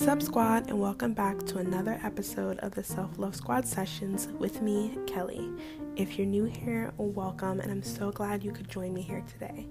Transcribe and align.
Sup, 0.00 0.22
squad, 0.22 0.70
and 0.70 0.80
welcome 0.80 1.12
back 1.12 1.38
to 1.40 1.58
another 1.58 2.00
episode 2.02 2.58
of 2.60 2.74
the 2.74 2.82
Self 2.82 3.18
Love 3.18 3.36
Squad 3.36 3.68
sessions 3.68 4.28
with 4.38 4.62
me, 4.62 4.96
Kelly. 5.06 5.50
If 5.94 6.16
you're 6.16 6.26
new 6.26 6.44
here, 6.44 6.90
welcome, 6.96 7.60
and 7.60 7.70
I'm 7.70 7.82
so 7.82 8.10
glad 8.10 8.42
you 8.42 8.50
could 8.50 8.70
join 8.70 8.94
me 8.94 9.02
here 9.02 9.22
today. 9.30 9.66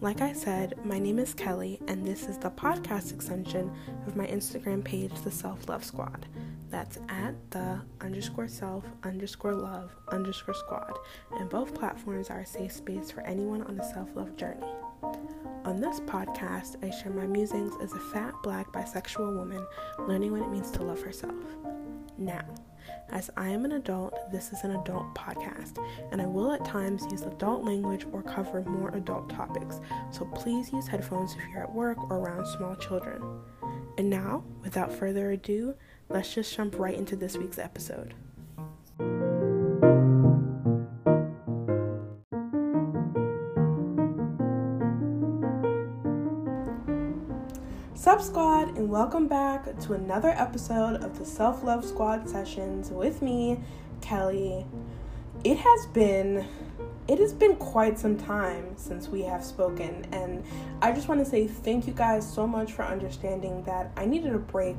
Like 0.00 0.20
I 0.20 0.34
said, 0.34 0.78
my 0.84 1.00
name 1.00 1.18
is 1.18 1.34
Kelly, 1.34 1.80
and 1.88 2.06
this 2.06 2.28
is 2.28 2.38
the 2.38 2.52
podcast 2.52 3.12
extension 3.12 3.72
of 4.06 4.14
my 4.14 4.28
Instagram 4.28 4.84
page, 4.84 5.20
the 5.24 5.32
Self 5.32 5.68
Love 5.68 5.84
Squad. 5.84 6.26
That's 6.70 6.98
at 7.08 7.34
the 7.50 7.80
underscore 8.00 8.46
self 8.46 8.84
underscore 9.02 9.54
love 9.56 9.90
underscore 10.12 10.54
squad, 10.54 10.96
and 11.32 11.50
both 11.50 11.74
platforms 11.74 12.30
are 12.30 12.38
a 12.38 12.46
safe 12.46 12.70
space 12.70 13.10
for 13.10 13.22
anyone 13.22 13.62
on 13.62 13.80
a 13.80 13.92
self 13.92 14.14
love 14.14 14.36
journey. 14.36 14.64
On 15.72 15.80
this 15.80 16.00
podcast, 16.00 16.76
I 16.84 16.90
share 16.90 17.10
my 17.12 17.26
musings 17.26 17.72
as 17.80 17.94
a 17.94 17.98
fat, 17.98 18.34
black, 18.42 18.70
bisexual 18.72 19.34
woman 19.34 19.66
learning 20.00 20.32
what 20.32 20.42
it 20.42 20.50
means 20.50 20.70
to 20.72 20.82
love 20.82 21.00
herself. 21.00 21.32
Now, 22.18 22.44
as 23.08 23.30
I 23.38 23.48
am 23.48 23.64
an 23.64 23.72
adult, 23.72 24.30
this 24.30 24.52
is 24.52 24.64
an 24.64 24.72
adult 24.72 25.14
podcast, 25.14 25.82
and 26.10 26.20
I 26.20 26.26
will 26.26 26.52
at 26.52 26.62
times 26.66 27.06
use 27.10 27.22
adult 27.22 27.64
language 27.64 28.04
or 28.12 28.22
cover 28.22 28.60
more 28.64 28.90
adult 28.90 29.30
topics, 29.30 29.80
so 30.10 30.26
please 30.26 30.70
use 30.74 30.86
headphones 30.86 31.32
if 31.36 31.40
you're 31.50 31.62
at 31.62 31.72
work 31.72 31.96
or 32.10 32.18
around 32.18 32.46
small 32.48 32.76
children. 32.76 33.22
And 33.96 34.10
now, 34.10 34.44
without 34.60 34.92
further 34.92 35.30
ado, 35.30 35.74
let's 36.10 36.34
just 36.34 36.54
jump 36.54 36.78
right 36.78 36.98
into 36.98 37.16
this 37.16 37.38
week's 37.38 37.58
episode. 37.58 38.12
Sup, 48.12 48.20
squad, 48.20 48.76
and 48.76 48.90
welcome 48.90 49.26
back 49.26 49.64
to 49.80 49.94
another 49.94 50.28
episode 50.36 50.96
of 51.02 51.18
the 51.18 51.24
Self 51.24 51.64
Love 51.64 51.82
Squad 51.82 52.28
sessions 52.28 52.90
with 52.90 53.22
me, 53.22 53.58
Kelly. 54.02 54.66
It 55.44 55.56
has 55.56 55.86
been 55.94 56.46
it 57.08 57.18
has 57.18 57.32
been 57.32 57.56
quite 57.56 57.98
some 57.98 58.18
time 58.18 58.76
since 58.76 59.08
we 59.08 59.22
have 59.22 59.42
spoken, 59.42 60.06
and 60.12 60.44
I 60.82 60.92
just 60.92 61.08
want 61.08 61.24
to 61.24 61.24
say 61.24 61.46
thank 61.46 61.86
you 61.86 61.94
guys 61.94 62.30
so 62.30 62.46
much 62.46 62.72
for 62.72 62.84
understanding 62.84 63.62
that 63.62 63.90
I 63.96 64.04
needed 64.04 64.34
a 64.34 64.38
break 64.38 64.76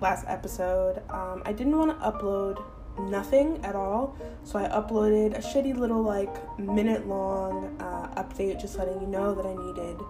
last 0.00 0.24
episode. 0.26 1.02
Um, 1.10 1.42
I 1.44 1.52
didn't 1.52 1.76
want 1.76 1.90
to 1.90 2.10
upload 2.10 2.64
nothing 2.98 3.62
at 3.66 3.76
all, 3.76 4.16
so 4.44 4.58
I 4.58 4.62
uploaded 4.68 5.36
a 5.36 5.42
shitty 5.42 5.76
little 5.76 6.00
like 6.00 6.58
minute 6.58 7.06
long 7.06 7.76
uh, 7.80 8.14
update 8.16 8.58
just 8.58 8.78
letting 8.78 8.98
you 8.98 9.08
know 9.08 9.34
that 9.34 9.44
I 9.44 9.54
needed 9.62 10.02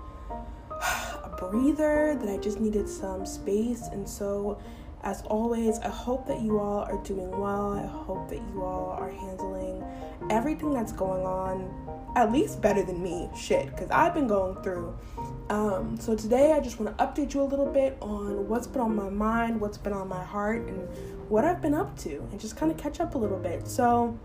breather, 1.51 2.17
that 2.21 2.29
I 2.29 2.37
just 2.39 2.61
needed 2.61 2.89
some 2.89 3.27
space. 3.27 3.89
And 3.89 4.09
so, 4.09 4.61
as 5.03 5.23
always, 5.23 5.79
I 5.81 5.89
hope 5.89 6.27
that 6.29 6.41
you 6.41 6.59
all 6.61 6.81
are 6.81 7.03
doing 7.03 7.31
well. 7.31 7.73
I 7.73 7.87
hope 7.87 8.29
that 8.29 8.41
you 8.53 8.63
all 8.63 8.91
are 8.99 9.11
handling 9.11 9.85
everything 10.31 10.73
that's 10.73 10.93
going 10.93 11.27
on 11.27 11.69
at 12.15 12.31
least 12.31 12.61
better 12.61 12.83
than 12.83 13.03
me. 13.03 13.29
Shit, 13.37 13.67
because 13.67 13.91
I've 13.91 14.15
been 14.15 14.29
going 14.29 14.63
through. 14.63 14.97
Um, 15.51 15.97
so, 15.99 16.15
today 16.15 16.53
I 16.53 16.61
just 16.61 16.79
want 16.79 16.97
to 16.97 17.05
update 17.05 17.35
you 17.35 17.43
a 17.43 17.45
little 17.45 17.67
bit 17.67 17.97
on 18.01 18.49
what's 18.49 18.67
been 18.67 18.81
on 18.81 18.95
my 18.95 19.11
mind, 19.11 19.61
what's 19.61 19.79
been 19.79 19.93
on 19.93 20.09
my 20.09 20.23
heart, 20.23 20.63
and 20.69 20.89
what 21.29 21.45
I've 21.45 21.61
been 21.61 21.75
up 21.75 21.97
to, 22.01 22.27
and 22.31 22.41
just 22.41 22.57
kind 22.57 22.71
of 22.71 22.79
catch 22.79 23.01
up 23.01 23.15
a 23.15 23.19
little 23.19 23.39
bit. 23.39 23.67
So, 23.67 24.19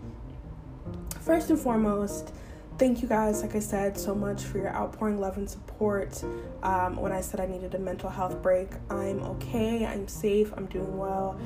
first 1.20 1.50
and 1.50 1.58
foremost, 1.58 2.32
thank 2.78 3.02
you 3.02 3.08
guys, 3.08 3.42
like 3.42 3.56
I 3.56 3.58
said, 3.58 3.98
so 3.98 4.14
much 4.14 4.44
for 4.44 4.58
your 4.58 4.74
outpouring 4.74 5.20
love 5.20 5.36
and 5.36 5.50
support. 5.50 6.22
Um, 6.62 6.96
when 6.96 7.10
I 7.10 7.20
said 7.20 7.40
I 7.40 7.46
needed 7.46 7.74
a 7.74 7.78
mental 7.78 8.08
health 8.08 8.40
break, 8.40 8.68
I'm 8.88 9.20
okay, 9.24 9.84
I'm 9.84 10.06
safe, 10.06 10.52
I'm 10.56 10.66
doing 10.66 10.96
well. 10.96 11.38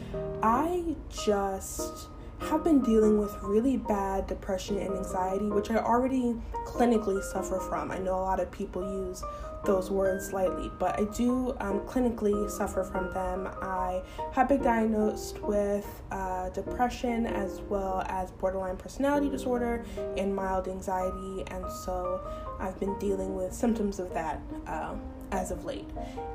I 0.43 0.95
just 1.09 2.09
have 2.49 2.65
been 2.65 2.81
dealing 2.81 3.19
with 3.19 3.37
really 3.43 3.77
bad 3.77 4.27
depression 4.27 4.79
and 4.79 4.97
anxiety, 4.97 5.47
which 5.47 5.71
I 5.71 5.77
already 5.77 6.35
clinically 6.67 7.23
suffer 7.23 7.59
from. 7.59 7.91
I 7.91 7.99
know 7.99 8.15
a 8.15 8.23
lot 8.23 8.41
of 8.41 8.51
people 8.51 8.83
use 8.83 9.23
those 9.65 9.91
words 9.91 10.33
lightly, 10.33 10.71
but 10.79 10.99
I 10.99 11.05
do 11.17 11.57
um, 11.61 11.81
clinically 11.81 12.51
suffer 12.51 12.83
from 12.83 13.13
them. 13.13 13.49
I 13.61 14.03
have 14.33 14.49
been 14.49 14.63
diagnosed 14.63 15.41
with 15.41 15.87
uh, 16.11 16.49
depression 16.51 17.27
as 17.27 17.61
well 17.69 18.03
as 18.09 18.33
borderline 18.33 18.77
personality 18.77 19.29
disorder 19.29 19.85
and 20.17 20.35
mild 20.35 20.67
anxiety, 20.69 21.45
and 21.49 21.65
so 21.71 22.21
I've 22.59 22.79
been 22.81 22.99
dealing 22.99 23.37
with 23.37 23.53
symptoms 23.53 24.01
of 24.01 24.13
that 24.15 24.41
uh, 24.67 24.95
as 25.31 25.51
of 25.51 25.65
late. 25.65 25.89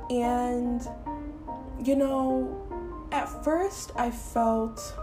And, 0.10 0.82
you 1.84 1.96
know, 1.96 2.64
at 3.12 3.28
first 3.44 3.92
I 3.96 4.10
felt 4.10 4.96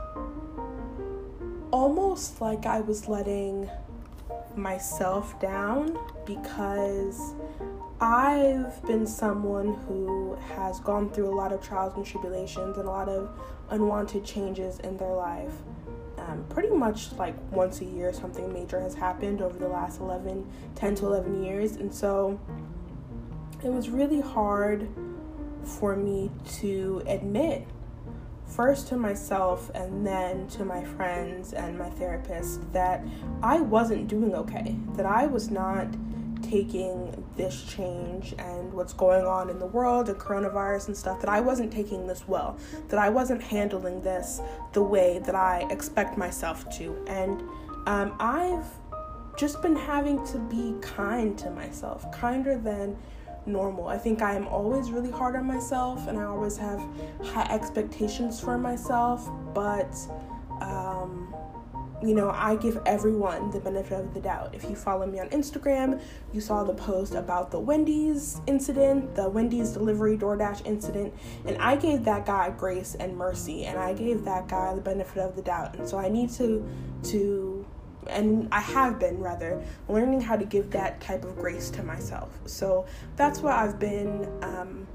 almost 1.75 2.41
like 2.41 2.67
I 2.67 2.83
was 2.83 3.09
letting 3.09 3.69
myself 4.55 5.41
down 5.41 5.99
because 6.25 7.35
I've 8.01 8.81
been 8.87 9.09
someone 9.09 9.75
who 9.89 10.37
has 10.55 10.79
gone 10.79 11.11
through 11.11 11.29
a 11.29 11.35
lot 11.35 11.53
of 11.53 11.61
trials 11.61 11.95
and 11.97 12.07
tribulations 12.07 12.79
and 12.79 12.87
a 12.87 12.91
lot 12.91 13.09
of 13.09 13.29
unwanted 13.71 14.25
changes 14.25 14.79
in 14.79 14.97
their 14.99 15.15
life. 15.15 15.53
Um, 16.17 16.45
pretty 16.49 16.71
much 16.71 17.13
like 17.15 17.35
once 17.51 17.81
a 17.81 17.85
year, 17.85 18.13
something 18.13 18.53
major 18.53 18.79
has 18.79 18.95
happened 18.95 19.43
over 19.43 19.59
the 19.59 19.69
last 19.69 19.99
11, 19.99 20.49
10 20.77 20.95
to 20.95 21.07
11 21.07 21.43
years. 21.43 21.73
And 21.75 21.93
so 21.93 22.39
it 23.65 23.73
was 23.73 23.91
really 23.91 24.21
hard 24.21 24.89
for 25.65 25.97
me 25.97 26.31
to 26.61 27.03
admit, 27.09 27.67
first 28.55 28.89
to 28.89 28.97
myself 28.97 29.71
and 29.75 30.07
then 30.07 30.47
to 30.49 30.65
my 30.65 30.85
friends 30.85 31.53
and 31.53 31.79
my 31.79 31.91
therapist, 31.91 32.61
that 32.73 33.05
I 33.43 33.61
wasn't 33.61 34.09
doing 34.09 34.35
okay, 34.35 34.77
that 34.97 35.07
I 35.07 35.27
was 35.27 35.51
not 35.51 35.89
taking 36.43 37.25
this 37.37 37.65
change 37.65 38.35
and 38.39 38.73
what's 38.73 38.93
going 38.93 39.25
on 39.25 39.51
in 39.51 39.59
the 39.59 39.67
world 39.67 40.09
and 40.09 40.19
coronavirus 40.19 40.89
and 40.89 40.97
stuff 40.97 41.21
that 41.21 41.31
I 41.31 41.41
wasn't 41.41 41.73
taking 41.73 42.07
this 42.07 42.29
well, 42.29 42.59
that 42.89 42.99
I 42.99 43.09
wasn't 43.09 43.43
handling 43.43 44.03
this 44.03 44.41
the 44.73 44.83
way 44.83 45.21
that 45.25 45.35
I 45.35 45.67
expect 45.71 46.17
myself 46.19 46.69
to. 46.79 46.97
And 47.07 47.43
um, 47.87 48.15
I've 48.21 48.67
just 49.37 49.63
been 49.63 49.77
having 49.77 50.25
to 50.27 50.39
be 50.39 50.75
kind 50.81 51.37
to 51.39 51.51
myself, 51.51 52.11
kinder 52.13 52.57
than 52.57 52.97
normal. 53.47 53.89
I 53.89 53.99
think 53.99 54.23
I 54.23 54.35
am 54.35 54.47
always 54.49 54.91
really 54.91 55.11
hard 55.11 55.37
on 55.37 55.47
myself 55.47 56.07
and 56.09 56.19
I 56.19 56.25
always 56.25 56.57
have 56.57 56.83
high 57.23 57.47
expectations 57.51 58.41
for 58.41 58.59
myself, 58.59 59.29
but 59.55 59.95
um, 60.61 61.35
you 62.03 62.15
know, 62.15 62.31
I 62.31 62.57
give 62.57 62.79
everyone 62.85 63.51
the 63.51 63.61
benefit 63.61 64.01
of 64.01 64.13
the 64.13 64.21
doubt. 64.21 64.55
If 64.55 64.65
you 64.65 64.77
follow 64.77 65.07
me 65.07 65.21
on 65.21 65.29
Instagram, 65.31 66.03
you 66.33 66.41
saw 66.41 66.63
the 66.63 66.75
post 66.75 67.15
about 67.15 67.51
the 67.51 67.59
Wendy's 67.59 68.41
incident, 68.47 69.15
the 69.15 69.29
Wendy's 69.29 69.71
delivery 69.71 70.19
DoorDash 70.19 70.67
incident, 70.67 71.15
and 71.47 71.57
I 71.59 71.77
gave 71.77 72.05
that 72.05 72.27
guy 72.27 72.51
grace 72.51 72.95
and 72.95 73.17
mercy, 73.17 73.65
and 73.65 73.79
I 73.79 73.95
gave 73.95 74.25
that 74.25 74.49
guy 74.49 74.75
the 74.75 74.83
benefit 74.83 75.19
of 75.19 75.35
the 75.35 75.43
doubt. 75.43 75.77
And 75.77 75.89
so 75.89 75.99
I 75.99 76.09
need 76.09 76.31
to 76.33 76.69
to 77.05 77.54
and 78.09 78.49
I 78.53 78.61
have 78.61 78.99
been 78.99 79.19
rather 79.19 79.63
learning 79.89 80.21
how 80.21 80.37
to 80.37 80.45
give 80.45 80.71
that 80.71 81.01
type 81.01 81.25
of 81.25 81.37
grace 81.37 81.71
to 81.71 81.83
myself. 81.83 82.39
So 82.47 82.87
that's 83.17 83.41
what 83.41 83.55
I've 83.55 83.79
been 83.79 84.29
um, 84.43 84.87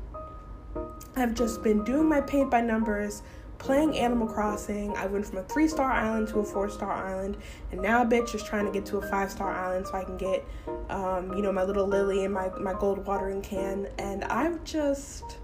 I've 1.15 1.33
just 1.33 1.63
been 1.63 1.83
doing 1.83 2.07
my 2.07 2.21
paint 2.21 2.49
by 2.49 2.61
numbers 2.61 3.23
playing 3.57 3.97
Animal 3.97 4.27
Crossing. 4.27 4.95
I 4.95 5.05
went 5.05 5.25
from 5.25 5.39
a 5.39 5.43
three 5.43 5.67
star 5.67 5.91
island 5.91 6.29
to 6.29 6.39
a 6.39 6.43
four 6.43 6.69
star 6.69 6.91
island, 6.91 7.37
and 7.71 7.81
now 7.81 8.01
a 8.01 8.05
bitch 8.05 8.33
is 8.33 8.41
trying 8.41 8.65
to 8.65 8.71
get 8.71 8.85
to 8.87 8.97
a 8.97 9.09
five 9.09 9.29
star 9.29 9.51
island 9.51 9.85
so 9.87 9.95
I 9.95 10.03
can 10.03 10.17
get, 10.17 10.45
um, 10.89 11.33
you 11.33 11.41
know, 11.41 11.51
my 11.51 11.63
little 11.63 11.85
lily 11.85 12.25
and 12.25 12.33
my, 12.33 12.49
my 12.59 12.73
gold 12.73 13.05
watering 13.05 13.41
can. 13.41 13.87
And 13.97 14.23
I've 14.25 14.63
just, 14.63 15.37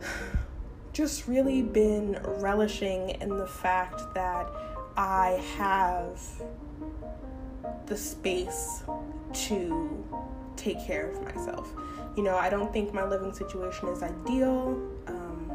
just 0.92 1.26
really 1.26 1.62
been 1.62 2.20
relishing 2.24 3.10
in 3.10 3.30
the 3.36 3.46
fact 3.46 4.02
that 4.14 4.46
I 4.96 5.42
have 5.56 6.20
the 7.86 7.96
space 7.96 8.82
to 9.32 10.04
take 10.56 10.84
care 10.84 11.10
of 11.10 11.22
myself. 11.22 11.72
You 12.16 12.22
know, 12.22 12.36
I 12.36 12.50
don't 12.50 12.72
think 12.72 12.92
my 12.92 13.04
living 13.04 13.32
situation 13.32 13.88
is 13.88 14.02
ideal. 14.02 14.80
Um, 15.06 15.50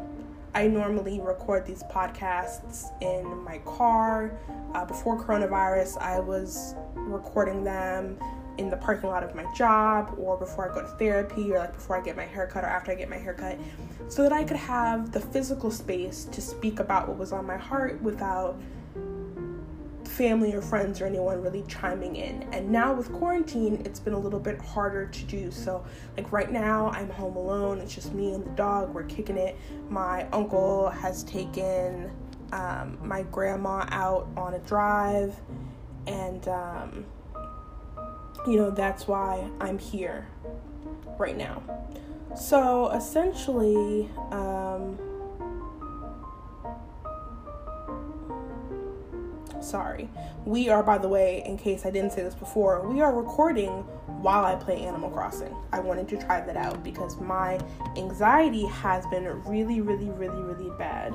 I 0.56 0.68
normally 0.68 1.20
record 1.20 1.66
these 1.66 1.84
podcasts 1.84 2.86
in 3.02 3.26
my 3.44 3.60
car. 3.60 4.38
Uh, 4.74 4.86
before 4.86 5.22
coronavirus, 5.22 6.02
I 6.02 6.20
was 6.20 6.74
recording 6.96 7.64
them 7.64 8.18
in 8.58 8.72
the 8.72 8.78
parking 8.78 9.10
lot 9.10 9.24
of 9.24 9.36
my 9.36 9.46
job 9.54 10.16
or 10.18 10.36
before 10.36 10.70
I 10.70 10.74
go 10.74 10.82
to 10.82 10.88
therapy 10.98 11.52
or 11.52 11.60
like 11.60 11.74
before 11.74 11.96
I 11.96 12.02
get 12.02 12.18
my 12.18 12.26
haircut 12.26 12.64
or 12.64 12.68
after 12.68 12.92
I 12.92 12.96
get 12.96 13.08
my 13.08 13.18
haircut 13.18 13.58
so 14.10 14.24
that 14.24 14.34
I 14.34 14.44
could 14.44 14.58
have 14.58 15.12
the 15.12 15.20
physical 15.20 15.70
space 15.70 16.26
to 16.26 16.42
speak 16.42 16.80
about 16.80 17.08
what 17.08 17.18
was 17.18 17.32
on 17.32 17.46
my 17.46 17.58
heart 17.58 18.02
without 18.02 18.60
family 20.18 20.52
or 20.54 20.62
friends 20.62 21.00
or 21.00 21.06
anyone 21.06 21.40
really 21.42 21.64
chiming 21.68 22.16
in. 22.16 22.42
And 22.52 22.72
now 22.72 22.92
with 22.94 23.14
quarantine, 23.14 23.84
it's 23.86 24.00
been 24.00 24.14
a 24.14 24.20
little 24.20 24.40
bit 24.40 24.60
harder 24.60 25.06
to 25.06 25.24
do. 25.26 25.52
So, 25.52 25.86
like 26.18 26.32
right 26.32 26.52
now, 26.52 26.90
I'm 26.90 27.10
home 27.10 27.36
alone. 27.36 27.80
It's 27.80 27.94
just 27.94 28.14
me 28.14 28.34
and 28.34 28.44
the 28.44 28.50
dog. 28.52 28.94
We're 28.94 29.04
kicking 29.04 29.38
it. 29.38 29.56
My 29.90 30.28
uncle 30.34 30.90
has 30.90 31.24
taken 31.24 32.12
um, 32.52 32.98
my 33.02 33.24
grandma 33.24 33.86
out 33.90 34.28
on 34.36 34.56
a 34.56 34.60
drive, 34.60 35.40
and 36.08 36.48
um, 36.48 37.06
you 38.48 38.58
know, 38.58 38.72
that's 38.72 39.08
why 39.08 39.48
I'm 39.62 39.78
here 39.78 40.28
right 41.20 41.38
now. 41.38 41.62
So 42.36 42.90
essentially, 42.90 44.10
um, 44.32 44.98
sorry. 49.62 50.10
We 50.46 50.70
are, 50.70 50.84
by 50.84 50.98
the 50.98 51.08
way, 51.08 51.44
in 51.46 51.58
case 51.58 51.86
I 51.86 51.92
didn't 51.92 52.12
say 52.12 52.24
this 52.24 52.36
before, 52.36 52.88
we 52.88 53.02
are 53.02 53.14
recording 53.14 53.70
while 54.22 54.46
I 54.46 54.56
play 54.56 54.84
Animal 54.84 55.10
Crossing. 55.10 55.56
I 55.72 55.80
wanted 55.80 56.08
to 56.10 56.18
try 56.18 56.42
that 56.42 56.58
out 56.58 56.84
because 56.84 57.20
my 57.20 57.60
anxiety 57.96 58.66
has 58.66 59.06
been 59.08 59.26
really, 59.44 59.82
really, 59.82 60.10
really, 60.10 60.42
really 60.42 60.76
bad. 60.78 61.14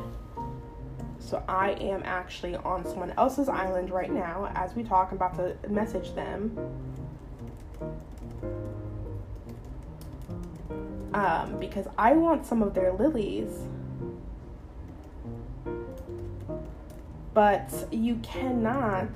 So 1.19 1.43
I 1.49 1.71
am 1.73 2.03
actually 2.05 2.57
on 2.57 2.85
someone 2.85 3.13
else's 3.17 3.49
island 3.49 3.91
right 3.91 4.11
now 4.11 4.53
as 4.55 4.75
we 4.75 4.83
talk. 4.83 5.09
I'm 5.11 5.17
about 5.17 5.37
to 5.37 5.57
message 5.69 6.15
them. 6.15 6.59
Um, 11.15 11.59
because 11.61 11.87
I 11.99 12.13
want 12.15 12.47
some 12.47 12.63
of 12.63 12.75
their 12.75 12.93
lilies 12.93 13.51
but 17.35 17.73
you 17.91 18.17
cannot 18.17 19.09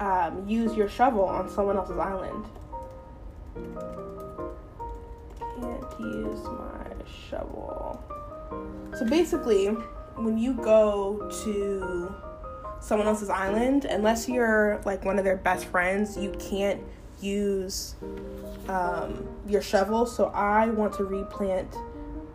um, 0.00 0.48
use 0.48 0.74
your 0.74 0.88
shovel 0.88 1.24
on 1.24 1.48
someone 1.48 1.76
else's 1.76 1.98
island. 1.98 2.44
Can't 5.38 6.00
use 6.00 6.42
my 6.44 6.86
shovel. 7.28 8.02
So 8.98 9.06
basically, 9.06 9.66
when 10.16 10.36
you 10.38 10.54
go 10.54 11.30
to 11.44 12.14
someone 12.80 13.06
else's 13.06 13.30
island, 13.30 13.84
unless 13.84 14.28
you're 14.28 14.80
like 14.84 15.04
one 15.04 15.18
of 15.18 15.24
their 15.24 15.36
best 15.36 15.66
friends, 15.66 16.16
you 16.16 16.32
can't 16.38 16.82
use 17.20 17.94
um, 18.68 19.28
your 19.46 19.62
shovel. 19.62 20.06
So 20.06 20.26
I 20.28 20.70
want 20.70 20.94
to 20.94 21.04
replant 21.04 21.76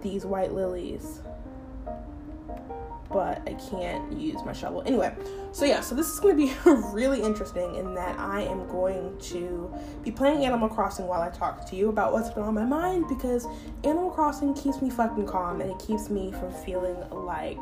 these 0.02 0.26
white 0.26 0.54
lilies 0.54 1.22
but 3.10 3.42
I 3.48 3.54
can't 3.54 4.12
use 4.20 4.44
my 4.46 4.54
shovel. 4.54 4.84
Anyway, 4.86 5.14
so 5.52 5.66
yeah, 5.66 5.82
so 5.82 5.96
this 5.96 6.10
is 6.10 6.20
going 6.20 6.36
to 6.38 6.46
be 6.46 6.54
really 6.92 7.22
interesting 7.22 7.76
in 7.76 7.94
that 7.96 8.18
I 8.20 8.42
am 8.42 8.68
going 8.68 9.18
to 9.20 9.74
be 10.04 10.12
playing 10.12 10.46
Animal 10.46 10.70
Crossing 10.70 11.08
while 11.08 11.22
I 11.22 11.30
talk 11.30 11.70
to 11.70 11.76
you 11.76 11.90
about 11.90 12.14
what's 12.14 12.30
been 12.30 12.44
on 12.44 12.54
my 12.54 12.66
mind 12.66 13.08
because 13.08 13.48
Animal 13.84 14.10
Crossing 14.10 14.54
keeps 14.54 14.82
me 14.82 14.90
fucking 14.90 15.28
calm 15.28 15.62
and 15.62 15.70
it 15.70 15.80
keeps 15.80 16.10
me 16.10 16.32
from 16.32 16.52
feeling 16.52 16.98
like 17.12 17.60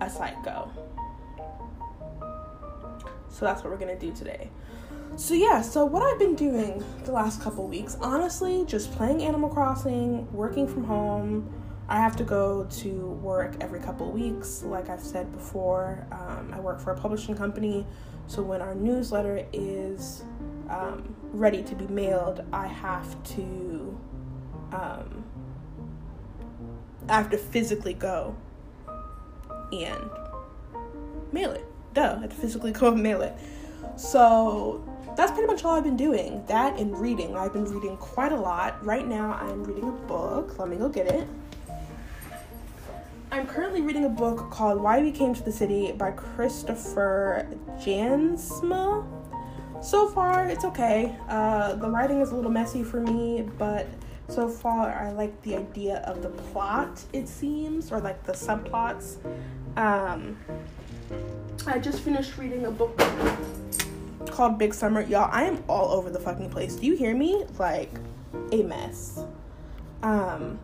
a 0.00 0.08
psycho. 0.08 0.70
So 3.28 3.44
that's 3.44 3.62
what 3.62 3.70
we're 3.70 3.78
going 3.78 3.96
to 3.96 4.06
do 4.06 4.12
today. 4.12 4.50
So 5.16 5.34
yeah, 5.34 5.60
so 5.60 5.84
what 5.84 6.02
I've 6.02 6.18
been 6.18 6.36
doing 6.36 6.84
the 7.04 7.12
last 7.12 7.42
couple 7.42 7.66
weeks, 7.66 7.96
honestly, 8.00 8.64
just 8.66 8.92
playing 8.92 9.22
Animal 9.22 9.50
Crossing, 9.50 10.30
working 10.32 10.66
from 10.66 10.84
home, 10.84 11.59
I 11.90 11.96
have 11.96 12.14
to 12.16 12.24
go 12.24 12.68
to 12.70 12.88
work 13.20 13.56
every 13.60 13.80
couple 13.80 14.08
weeks. 14.12 14.62
Like 14.62 14.88
I've 14.88 15.02
said 15.02 15.32
before, 15.32 16.06
um, 16.12 16.52
I 16.54 16.60
work 16.60 16.78
for 16.80 16.92
a 16.92 16.96
publishing 16.96 17.34
company. 17.34 17.84
So 18.28 18.42
when 18.42 18.62
our 18.62 18.76
newsletter 18.76 19.44
is 19.52 20.22
um, 20.68 21.16
ready 21.32 21.64
to 21.64 21.74
be 21.74 21.88
mailed, 21.88 22.44
I 22.52 22.68
have 22.68 23.20
to 23.34 24.00
um, 24.72 25.24
I 27.08 27.14
have 27.14 27.28
to 27.30 27.38
physically 27.38 27.94
go 27.94 28.36
and 29.72 30.10
mail 31.32 31.50
it. 31.50 31.66
Duh, 31.92 32.14
I 32.18 32.20
have 32.20 32.30
to 32.30 32.36
physically 32.36 32.70
go 32.80 32.92
and 32.92 33.02
mail 33.02 33.20
it. 33.22 33.34
So 33.96 34.84
that's 35.16 35.32
pretty 35.32 35.48
much 35.48 35.64
all 35.64 35.74
I've 35.74 35.82
been 35.82 35.96
doing. 35.96 36.46
That 36.46 36.78
and 36.78 36.96
reading. 36.96 37.36
I've 37.36 37.52
been 37.52 37.64
reading 37.64 37.96
quite 37.96 38.30
a 38.30 38.40
lot. 38.40 38.84
Right 38.86 39.08
now, 39.08 39.32
I'm 39.32 39.64
reading 39.64 39.88
a 39.88 40.06
book. 40.06 40.56
Let 40.56 40.68
me 40.68 40.76
go 40.76 40.88
get 40.88 41.08
it. 41.08 41.26
I'm 43.32 43.46
currently 43.46 43.80
reading 43.80 44.06
a 44.06 44.08
book 44.08 44.50
called 44.50 44.80
Why 44.80 45.00
We 45.00 45.12
Came 45.12 45.34
to 45.34 45.42
the 45.42 45.52
City 45.52 45.92
by 45.92 46.10
Christopher 46.10 47.46
Jansma. 47.78 49.06
So 49.80 50.08
far, 50.08 50.48
it's 50.48 50.64
okay. 50.64 51.16
Uh, 51.28 51.76
the 51.76 51.88
writing 51.88 52.20
is 52.20 52.32
a 52.32 52.34
little 52.34 52.50
messy 52.50 52.82
for 52.82 53.00
me, 53.00 53.48
but 53.56 53.86
so 54.28 54.48
far, 54.48 54.92
I 54.92 55.12
like 55.12 55.40
the 55.42 55.56
idea 55.56 55.98
of 55.98 56.22
the 56.22 56.28
plot, 56.28 57.04
it 57.12 57.28
seems, 57.28 57.92
or 57.92 58.00
like 58.00 58.24
the 58.24 58.32
subplots. 58.32 59.18
Um, 59.76 60.36
I 61.68 61.78
just 61.78 62.00
finished 62.00 62.36
reading 62.36 62.66
a 62.66 62.70
book 62.70 63.00
called 64.26 64.58
Big 64.58 64.74
Summer. 64.74 65.02
Y'all, 65.02 65.30
I 65.32 65.44
am 65.44 65.62
all 65.68 65.92
over 65.92 66.10
the 66.10 66.20
fucking 66.20 66.50
place. 66.50 66.74
Do 66.74 66.86
you 66.86 66.96
hear 66.96 67.14
me? 67.14 67.44
Like, 67.60 67.92
a 68.50 68.64
mess. 68.64 69.20
Um, 70.02 70.58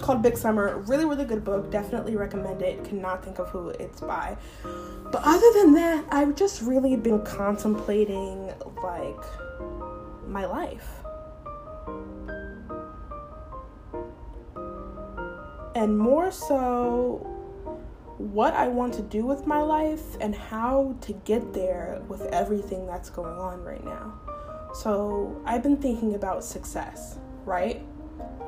called 0.00 0.22
Big 0.22 0.36
Summer. 0.36 0.78
Really, 0.86 1.04
really 1.04 1.24
good 1.24 1.44
book. 1.44 1.70
Definitely 1.70 2.16
recommend 2.16 2.62
it. 2.62 2.84
Cannot 2.84 3.24
think 3.24 3.38
of 3.38 3.48
who 3.48 3.70
it's 3.70 4.00
by. 4.00 4.36
But 4.62 5.22
other 5.24 5.52
than 5.54 5.74
that, 5.74 6.04
I've 6.10 6.34
just 6.36 6.62
really 6.62 6.96
been 6.96 7.22
contemplating 7.24 8.52
like 8.82 9.24
my 10.26 10.46
life. 10.46 10.88
And 15.74 15.98
more 15.98 16.30
so, 16.30 17.18
what 18.16 18.54
I 18.54 18.68
want 18.68 18.94
to 18.94 19.02
do 19.02 19.26
with 19.26 19.46
my 19.46 19.60
life 19.60 20.16
and 20.20 20.34
how 20.34 20.96
to 21.02 21.12
get 21.12 21.52
there 21.52 22.00
with 22.08 22.22
everything 22.26 22.86
that's 22.86 23.10
going 23.10 23.36
on 23.36 23.62
right 23.62 23.84
now. 23.84 24.14
So, 24.72 25.38
I've 25.44 25.62
been 25.62 25.76
thinking 25.76 26.14
about 26.14 26.44
success, 26.44 27.18
right? 27.44 27.84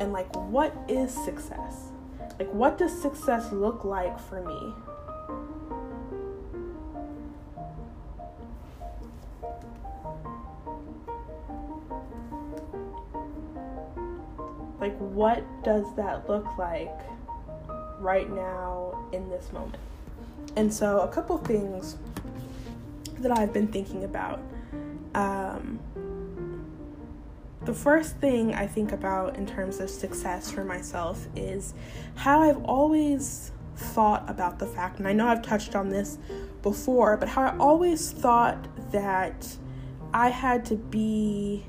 And 0.01 0.13
like 0.13 0.35
what 0.37 0.75
is 0.89 1.13
success? 1.13 1.91
Like 2.39 2.53
what 2.53 2.79
does 2.79 3.01
success 3.01 3.53
look 3.53 3.85
like 3.85 4.19
for 4.19 4.43
me? 4.43 4.75
Like 14.81 14.97
what 14.99 15.43
does 15.65 15.85
that 15.97 16.29
look 16.29 16.47
like 16.57 16.95
right 17.99 18.31
now 18.31 19.09
in 19.13 19.29
this 19.29 19.53
moment? 19.53 19.77
And 20.57 20.73
so 20.73 21.01
a 21.01 21.09
couple 21.09 21.37
things 21.39 21.97
that 23.19 23.37
I've 23.37 23.53
been 23.53 23.69
thinking 23.69 24.05
about 24.05 24.41
um, 25.15 25.81
the 27.69 27.75
first 27.75 28.17
thing 28.17 28.55
I 28.55 28.67
think 28.67 28.93
about 28.93 29.37
in 29.37 29.45
terms 29.45 29.79
of 29.79 29.91
success 29.91 30.51
for 30.51 30.65
myself 30.65 31.29
is 31.37 31.75
how 32.15 32.41
I've 32.41 32.65
always 32.65 33.53
thought 33.77 34.25
about 34.27 34.59
the 34.59 34.67
fact, 34.67 34.99
and 34.99 35.07
I 35.07 35.13
know 35.13 35.29
I've 35.29 35.43
touched 35.43 35.77
on 35.77 35.91
this 35.91 36.17
before, 36.63 37.19
but 37.19 37.29
how 37.29 37.43
I 37.43 37.59
always 37.59 38.11
thought 38.11 38.67
that 38.91 39.55
I 40.15 40.31
had 40.31 40.65
to 40.65 40.77
be 40.77 41.67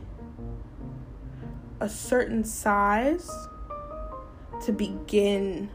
a 1.82 1.90
certain 1.90 2.46
size 2.46 3.30
to 4.64 4.72
begin 4.72 5.70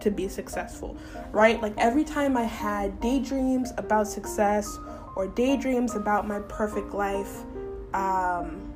to 0.00 0.10
be 0.10 0.28
successful, 0.28 0.96
right? 1.30 1.60
Like 1.60 1.74
every 1.76 2.04
time 2.04 2.38
I 2.38 2.44
had 2.44 3.02
daydreams 3.02 3.74
about 3.76 4.08
success 4.08 4.78
or 5.14 5.28
daydreams 5.28 5.94
about 5.94 6.26
my 6.26 6.40
perfect 6.48 6.94
life, 6.94 7.42
um, 7.92 8.71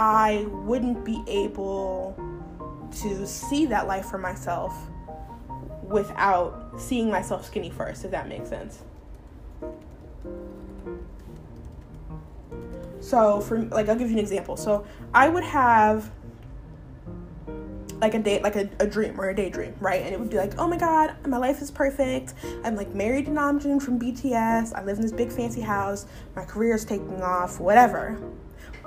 I 0.00 0.46
wouldn't 0.48 1.04
be 1.04 1.22
able 1.26 2.18
to 3.02 3.26
see 3.26 3.66
that 3.66 3.86
life 3.86 4.06
for 4.06 4.16
myself 4.16 4.74
without 5.82 6.80
seeing 6.80 7.10
myself 7.10 7.44
skinny 7.44 7.68
first, 7.68 8.06
if 8.06 8.10
that 8.12 8.26
makes 8.26 8.48
sense. 8.48 8.82
So, 13.00 13.42
for 13.42 13.60
like, 13.64 13.90
I'll 13.90 13.96
give 13.96 14.08
you 14.08 14.16
an 14.16 14.20
example. 14.20 14.56
So, 14.56 14.86
I 15.12 15.28
would 15.28 15.44
have 15.44 16.10
like 18.00 18.14
a 18.14 18.20
date, 18.20 18.42
like 18.42 18.56
a, 18.56 18.70
a 18.78 18.86
dream 18.86 19.20
or 19.20 19.28
a 19.28 19.34
daydream, 19.34 19.74
right? 19.80 20.00
And 20.00 20.14
it 20.14 20.18
would 20.18 20.30
be 20.30 20.38
like, 20.38 20.58
oh 20.58 20.66
my 20.66 20.78
god, 20.78 21.14
my 21.26 21.36
life 21.36 21.60
is 21.60 21.70
perfect. 21.70 22.32
I'm 22.64 22.74
like 22.74 22.94
married 22.94 23.26
to 23.26 23.32
Namjoon 23.32 23.82
from 23.82 24.00
BTS. 24.00 24.72
I 24.74 24.82
live 24.82 24.96
in 24.96 25.02
this 25.02 25.12
big 25.12 25.30
fancy 25.30 25.60
house. 25.60 26.06
My 26.34 26.46
career 26.46 26.74
is 26.74 26.86
taking 26.86 27.22
off, 27.22 27.60
whatever 27.60 28.18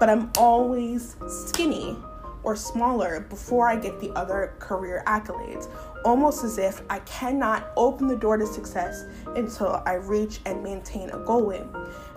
but 0.03 0.09
I'm 0.09 0.29
always 0.37 1.15
skinny 1.29 1.95
or 2.43 2.57
smaller 2.57 3.21
before 3.29 3.69
I 3.69 3.77
get 3.77 4.01
the 4.01 4.11
other 4.17 4.53
career 4.59 5.01
accolades, 5.07 5.69
almost 6.03 6.43
as 6.43 6.57
if 6.57 6.81
I 6.89 6.99
cannot 6.99 7.71
open 7.77 8.07
the 8.07 8.17
door 8.17 8.35
to 8.35 8.45
success 8.45 9.05
until 9.37 9.81
I 9.85 9.93
reach 9.93 10.41
and 10.45 10.61
maintain 10.61 11.09
a 11.11 11.19
goal 11.19 11.51
in. 11.51 11.61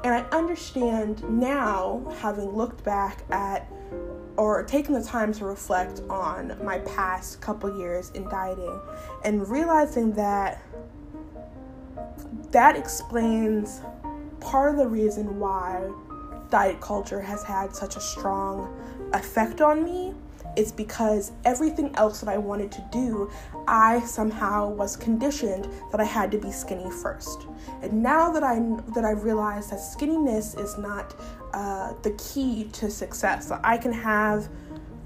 And 0.03 0.15
I 0.15 0.23
understand 0.37 1.23
now, 1.31 2.13
having 2.19 2.51
looked 2.57 2.83
back 2.83 3.23
at 3.31 3.71
or 4.37 4.65
taken 4.65 4.93
the 4.93 5.05
time 5.05 5.33
to 5.35 5.45
reflect 5.45 6.03
on 6.11 6.59
my 6.65 6.81
past 6.81 7.41
couple 7.41 7.79
years 7.79 8.11
in 8.17 8.25
dieting 8.25 8.81
and 9.25 9.49
realizing 9.49 10.11
that 10.15 10.61
that 12.51 12.75
explains 12.75 13.81
part 14.41 14.73
of 14.73 14.77
the 14.77 14.89
reason 14.89 15.39
why 15.39 15.89
diet 16.51 16.81
culture 16.81 17.21
has 17.21 17.43
had 17.43 17.75
such 17.75 17.97
a 17.97 18.01
strong 18.01 18.75
effect 19.13 19.61
on 19.61 19.85
me 19.85 20.15
is 20.57 20.73
because 20.73 21.33
everything 21.45 21.95
else 21.97 22.21
that 22.21 22.29
I 22.29 22.39
wanted 22.39 22.73
to 22.73 22.85
do, 22.91 23.31
I 23.69 24.01
somehow 24.01 24.71
was 24.71 24.97
conditioned 24.97 25.69
that 25.91 26.01
I 26.01 26.05
had 26.05 26.31
to 26.33 26.39
be 26.39 26.51
skinny 26.51 26.91
first. 26.91 27.47
And 27.83 28.03
now 28.03 28.33
that 28.33 28.43
I 28.43 28.59
that 28.95 29.05
I 29.05 29.11
realize 29.11 29.71
that 29.71 29.81
skinniness 29.81 30.59
is 30.59 30.79
not 30.79 31.15
uh, 31.53 31.93
the 32.03 32.13
key 32.13 32.69
to 32.73 32.91
success, 32.91 33.47
that 33.47 33.61
I 33.63 33.77
can 33.77 33.93
have 33.93 34.49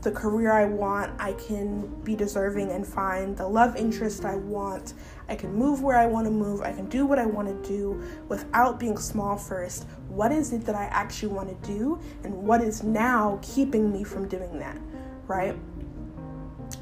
the 0.02 0.10
career 0.10 0.52
I 0.52 0.64
want, 0.64 1.12
I 1.20 1.34
can 1.34 1.86
be 2.02 2.16
deserving 2.16 2.70
and 2.70 2.86
find 2.86 3.36
the 3.36 3.46
love 3.46 3.76
interest 3.76 4.24
I 4.24 4.36
want. 4.36 4.94
I 5.28 5.36
can 5.36 5.52
move 5.52 5.82
where 5.82 5.98
I 5.98 6.06
want 6.06 6.26
to 6.26 6.30
move. 6.30 6.62
I 6.62 6.72
can 6.72 6.88
do 6.88 7.04
what 7.04 7.18
I 7.18 7.26
want 7.26 7.48
to 7.48 7.68
do 7.68 8.02
without 8.28 8.80
being 8.80 8.96
small 8.96 9.36
first. 9.36 9.86
What 10.08 10.32
is 10.32 10.52
it 10.52 10.64
that 10.64 10.74
I 10.74 10.84
actually 10.84 11.34
want 11.34 11.48
to 11.50 11.68
do? 11.68 12.00
And 12.24 12.34
what 12.34 12.62
is 12.62 12.82
now 12.82 13.38
keeping 13.42 13.92
me 13.92 14.02
from 14.02 14.26
doing 14.26 14.58
that? 14.58 14.78
Right? 15.26 15.56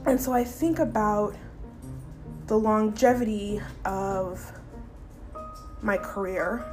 And 0.07 0.21
so 0.21 0.33
I 0.33 0.45
think 0.45 0.79
about 0.79 1.35
the 2.47 2.59
longevity 2.59 3.61
of 3.85 4.53
my 5.83 5.97
career. 5.97 6.65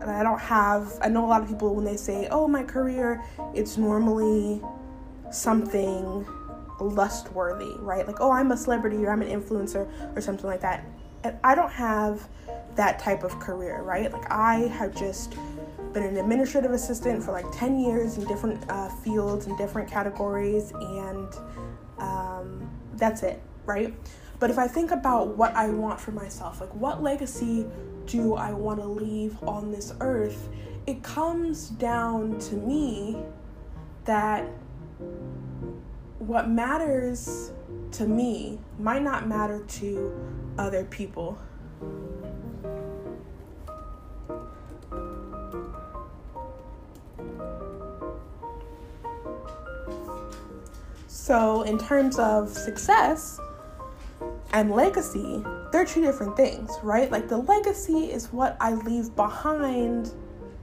And 0.00 0.10
I 0.10 0.22
don't 0.22 0.40
have, 0.40 0.98
I 1.00 1.08
know 1.08 1.24
a 1.24 1.28
lot 1.28 1.42
of 1.42 1.48
people 1.48 1.74
when 1.74 1.86
they 1.86 1.96
say, 1.96 2.28
oh, 2.30 2.46
my 2.46 2.62
career, 2.62 3.24
it's 3.54 3.78
normally 3.78 4.60
something 5.30 6.26
lust 6.80 7.32
worthy, 7.32 7.74
right? 7.78 8.06
Like, 8.06 8.20
oh, 8.20 8.30
I'm 8.30 8.50
a 8.52 8.56
celebrity 8.56 9.04
or 9.04 9.10
I'm 9.10 9.22
an 9.22 9.28
influencer 9.28 9.88
or 10.16 10.20
something 10.20 10.46
like 10.46 10.60
that. 10.60 10.84
And 11.22 11.38
I 11.42 11.54
don't 11.54 11.72
have 11.72 12.28
that 12.76 12.98
type 12.98 13.22
of 13.22 13.38
career, 13.38 13.82
right? 13.82 14.12
Like, 14.12 14.30
I 14.30 14.68
have 14.68 14.94
just 14.94 15.36
been 15.92 16.02
an 16.02 16.16
administrative 16.16 16.72
assistant 16.72 17.22
for 17.22 17.32
like 17.32 17.46
10 17.52 17.78
years 17.78 18.18
in 18.18 18.24
different 18.26 18.62
uh, 18.68 18.88
fields 18.88 19.46
and 19.46 19.56
different 19.56 19.88
categories, 19.88 20.72
and 20.72 21.28
um, 21.98 22.68
that's 22.94 23.22
it, 23.22 23.40
right? 23.64 23.94
But 24.40 24.50
if 24.50 24.58
I 24.58 24.66
think 24.66 24.90
about 24.90 25.36
what 25.36 25.54
I 25.54 25.70
want 25.70 26.00
for 26.00 26.10
myself, 26.10 26.60
like 26.60 26.74
what 26.74 27.02
legacy 27.02 27.64
do 28.06 28.34
I 28.34 28.52
want 28.52 28.80
to 28.80 28.86
leave 28.86 29.40
on 29.44 29.70
this 29.70 29.94
earth, 30.00 30.48
it 30.86 31.02
comes 31.02 31.68
down 31.68 32.38
to 32.40 32.56
me 32.56 33.16
that 34.04 34.46
what 36.18 36.48
matters 36.48 37.52
to 37.92 38.06
me 38.06 38.58
might 38.78 39.02
not 39.02 39.28
matter 39.28 39.64
to 39.66 40.12
other 40.58 40.84
people. 40.84 41.38
So, 51.06 51.62
in 51.62 51.78
terms 51.78 52.18
of 52.18 52.50
success 52.50 53.40
and 54.52 54.70
legacy, 54.70 55.42
they're 55.72 55.86
two 55.86 56.02
different 56.02 56.36
things, 56.36 56.70
right? 56.82 57.10
Like, 57.10 57.28
the 57.28 57.38
legacy 57.38 58.12
is 58.12 58.32
what 58.32 58.56
I 58.60 58.74
leave 58.74 59.16
behind 59.16 60.12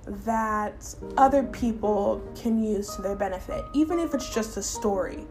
that 0.05 0.95
other 1.17 1.43
people 1.43 2.21
can 2.35 2.61
use 2.61 2.95
to 2.95 3.01
their 3.01 3.15
benefit, 3.15 3.63
even 3.73 3.99
if 3.99 4.13
it's 4.13 4.33
just 4.33 4.57
a 4.57 4.63
story, 4.63 5.25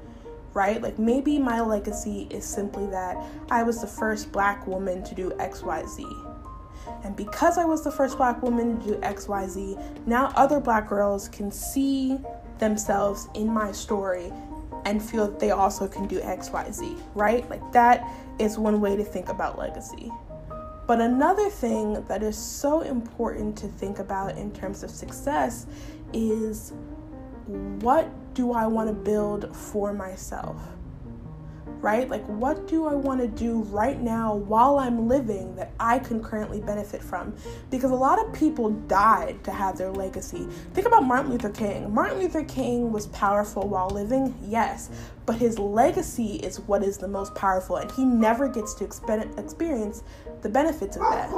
right? 0.54 0.80
Like 0.80 0.98
maybe 0.98 1.38
my 1.38 1.60
legacy 1.60 2.28
is 2.30 2.44
simply 2.44 2.86
that 2.86 3.16
I 3.50 3.62
was 3.62 3.80
the 3.80 3.86
first 3.86 4.32
black 4.32 4.66
woman 4.66 5.02
to 5.04 5.14
do 5.14 5.30
XYZ. 5.30 6.36
And 7.04 7.16
because 7.16 7.58
I 7.58 7.64
was 7.64 7.82
the 7.84 7.90
first 7.90 8.16
black 8.16 8.42
woman 8.42 8.80
to 8.80 8.88
do 8.88 8.94
XYZ, 9.00 10.06
now 10.06 10.32
other 10.36 10.60
black 10.60 10.88
girls 10.88 11.28
can 11.28 11.50
see 11.50 12.18
themselves 12.58 13.28
in 13.34 13.48
my 13.48 13.72
story 13.72 14.32
and 14.84 15.02
feel 15.02 15.26
that 15.26 15.40
they 15.40 15.50
also 15.50 15.86
can 15.86 16.06
do 16.06 16.20
XYZ, 16.20 17.00
right? 17.14 17.48
Like 17.50 17.72
that 17.72 18.08
is 18.38 18.58
one 18.58 18.80
way 18.80 18.96
to 18.96 19.04
think 19.04 19.28
about 19.28 19.58
legacy. 19.58 20.10
But 20.90 21.00
another 21.00 21.48
thing 21.48 22.04
that 22.08 22.24
is 22.24 22.36
so 22.36 22.80
important 22.80 23.56
to 23.58 23.68
think 23.68 24.00
about 24.00 24.36
in 24.36 24.50
terms 24.50 24.82
of 24.82 24.90
success 24.90 25.68
is 26.12 26.72
what 27.46 28.10
do 28.34 28.52
I 28.52 28.66
want 28.66 28.88
to 28.88 28.92
build 28.92 29.54
for 29.54 29.92
myself? 29.92 30.56
Right? 31.80 32.08
Like, 32.08 32.24
what 32.26 32.68
do 32.68 32.86
I 32.86 32.94
want 32.94 33.20
to 33.20 33.26
do 33.26 33.62
right 33.64 34.00
now 34.00 34.34
while 34.34 34.78
I'm 34.78 35.08
living 35.08 35.56
that 35.56 35.72
I 35.80 35.98
can 35.98 36.22
currently 36.22 36.60
benefit 36.60 37.02
from? 37.02 37.34
Because 37.70 37.90
a 37.90 37.94
lot 37.94 38.24
of 38.24 38.32
people 38.32 38.70
died 38.70 39.42
to 39.44 39.50
have 39.50 39.78
their 39.78 39.90
legacy. 39.90 40.46
Think 40.74 40.86
about 40.86 41.04
Martin 41.04 41.30
Luther 41.30 41.50
King. 41.50 41.92
Martin 41.92 42.18
Luther 42.18 42.44
King 42.44 42.92
was 42.92 43.06
powerful 43.08 43.66
while 43.66 43.88
living, 43.88 44.34
yes, 44.46 44.90
but 45.26 45.36
his 45.36 45.58
legacy 45.58 46.36
is 46.36 46.60
what 46.60 46.82
is 46.82 46.98
the 46.98 47.08
most 47.08 47.34
powerful, 47.34 47.76
and 47.76 47.90
he 47.92 48.04
never 48.04 48.48
gets 48.48 48.74
to 48.74 48.84
experience 48.84 50.02
the 50.42 50.48
benefits 50.48 50.96
of 50.96 51.02
that. 51.02 51.30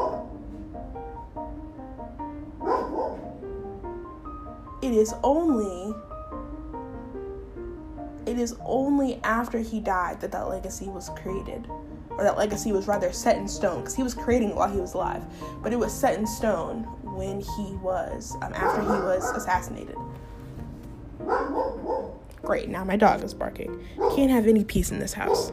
It 4.83 4.93
is 4.93 5.15
only 5.23 5.95
it 8.27 8.39
is 8.39 8.55
only 8.65 9.21
after 9.25 9.59
he 9.59 9.81
died 9.81 10.21
that 10.21 10.33
that 10.33 10.49
legacy 10.49 10.89
was 10.89 11.11
created 11.11 11.67
or 12.11 12.23
that 12.23 12.37
legacy 12.37 12.73
was 12.73 12.87
rather 12.87 13.13
set 13.13 13.37
in 13.37 13.49
stone 13.49 13.81
because 13.81 13.95
he 13.95 14.03
was 14.03 14.15
creating 14.15 14.51
it 14.51 14.57
while 14.57 14.71
he 14.71 14.81
was 14.81 14.95
alive 14.95 15.23
but 15.63 15.73
it 15.73 15.79
was 15.79 15.93
set 15.93 16.19
in 16.19 16.27
stone 16.27 16.83
when 17.03 17.41
he 17.41 17.75
was 17.83 18.37
um, 18.43 18.53
after 18.55 18.81
he 18.81 18.89
was 18.89 19.31
assassinated. 19.33 19.97
Great 22.43 22.69
now 22.69 22.85
my 22.85 22.97
dog 22.97 23.23
is 23.23 23.35
barking. 23.35 23.87
Can't 24.15 24.31
have 24.31 24.47
any 24.47 24.65
peace 24.65 24.91
in 24.91 24.99
this 24.99 25.13
house 25.13 25.53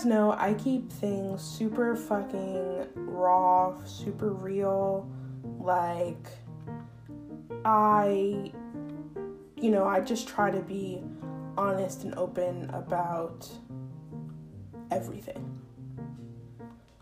guys 0.00 0.06
know, 0.06 0.32
I 0.32 0.54
keep 0.54 0.90
things 0.90 1.42
super 1.42 1.94
fucking 1.94 2.86
raw, 2.94 3.76
super 3.84 4.30
real. 4.30 5.06
Like, 5.58 6.28
I, 7.64 8.50
you 9.56 9.70
know, 9.70 9.84
I 9.84 10.00
just 10.00 10.26
try 10.26 10.50
to 10.50 10.60
be 10.60 11.02
honest 11.58 12.04
and 12.04 12.14
open 12.14 12.70
about 12.70 13.46
everything. 14.90 15.60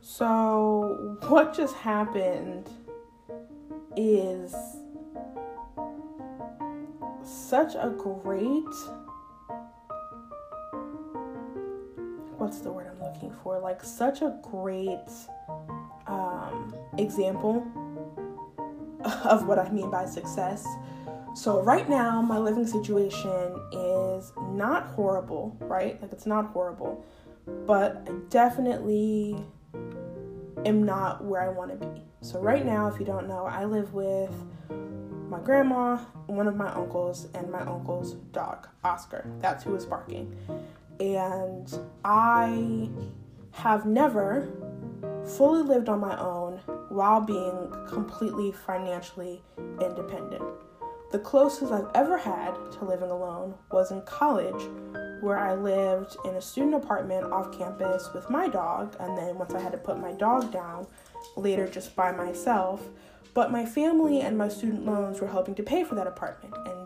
So, 0.01 1.19
what 1.29 1.55
just 1.55 1.77
happened 1.77 2.69
is 3.97 4.55
such 7.23 7.75
a 7.75 7.91
great 7.91 8.65
what's 12.39 12.61
the 12.61 12.71
word 12.71 12.88
looking 13.19 13.37
for? 13.43 13.59
Like 13.59 13.83
such 13.83 14.23
a 14.23 14.39
great 14.43 15.09
um, 16.07 16.75
example 16.99 17.67
of 19.25 19.47
what 19.47 19.59
I 19.59 19.71
mean 19.71 19.91
by 19.91 20.07
success. 20.07 20.67
So 21.35 21.63
right 21.63 21.89
now, 21.89 22.21
my 22.23 22.39
living 22.39 22.67
situation 22.67 23.55
is 23.73 24.33
not 24.51 24.87
horrible, 24.89 25.57
right? 25.61 26.01
Like 26.01 26.13
it's 26.13 26.27
not 26.27 26.47
horrible, 26.47 27.05
but 27.67 28.09
I 28.09 28.13
definitely 28.29 29.37
am 30.65 30.83
not 30.83 31.25
where 31.25 31.43
I 31.43 31.49
want 31.49 31.71
to 31.71 31.87
be. 31.87 32.03
So 32.21 32.41
right 32.41 32.65
now, 32.65 32.89
if 32.89 32.99
you 32.99 33.07
don't 33.07 33.29
know, 33.29 33.45
I 33.45 33.65
live 33.65 33.95
with 33.95 34.35
my 35.29 35.39
grandma, 35.39 35.99
one 36.27 36.49
of 36.49 36.57
my 36.57 36.73
uncles, 36.73 37.29
and 37.35 37.51
my 37.51 37.61
uncle's 37.61 38.15
dog, 38.33 38.67
Oscar. 38.83 39.31
That's 39.41 39.63
who 39.63 39.77
is 39.77 39.85
barking 39.85 40.35
and 41.01 41.79
I 42.05 42.89
have 43.53 43.87
never 43.87 44.49
fully 45.37 45.63
lived 45.63 45.89
on 45.89 46.01
my 46.01 46.19
own 46.19 46.61
while 46.89 47.21
being 47.21 47.73
completely 47.89 48.53
financially 48.53 49.43
independent. 49.81 50.43
The 51.11 51.19
closest 51.19 51.73
I've 51.73 51.89
ever 51.95 52.19
had 52.19 52.55
to 52.73 52.85
living 52.85 53.11
alone 53.11 53.55
was 53.71 53.91
in 53.91 54.03
college 54.03 54.63
where 55.21 55.39
I 55.39 55.55
lived 55.55 56.17
in 56.25 56.35
a 56.35 56.41
student 56.41 56.75
apartment 56.75 57.33
off 57.33 57.57
campus 57.57 58.11
with 58.15 58.29
my 58.31 58.49
dog, 58.49 58.95
and 59.01 59.17
then 59.17 59.39
once 59.39 59.55
I 59.55 59.61
had 59.61 59.73
to 59.73 59.79
put 59.79 59.99
my 59.99 60.13
dog 60.13 60.53
down, 60.53 60.87
later 61.37 61.67
just 61.67 61.97
by 61.97 62.13
myself. 62.13 62.87
But 63.35 63.51
my 63.51 63.65
family 63.65 64.21
and 64.21 64.37
my 64.37 64.49
student 64.49 64.85
loans 64.85 65.21
were 65.21 65.29
helping 65.29 65.55
to 65.57 65.63
pay 65.63 65.83
for 65.83 65.95
that 65.95 66.07
apartment, 66.07 66.55
and 66.67 66.78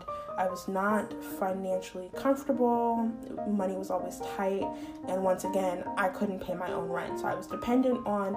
I 0.42 0.48
was 0.48 0.66
not 0.66 1.14
financially 1.38 2.10
comfortable. 2.16 3.08
Money 3.46 3.76
was 3.76 3.90
always 3.90 4.20
tight, 4.36 4.66
and 5.06 5.22
once 5.22 5.44
again, 5.44 5.84
I 5.96 6.08
couldn't 6.08 6.40
pay 6.40 6.54
my 6.54 6.72
own 6.72 6.88
rent, 6.88 7.20
so 7.20 7.28
I 7.28 7.34
was 7.36 7.46
dependent 7.46 8.04
on 8.08 8.36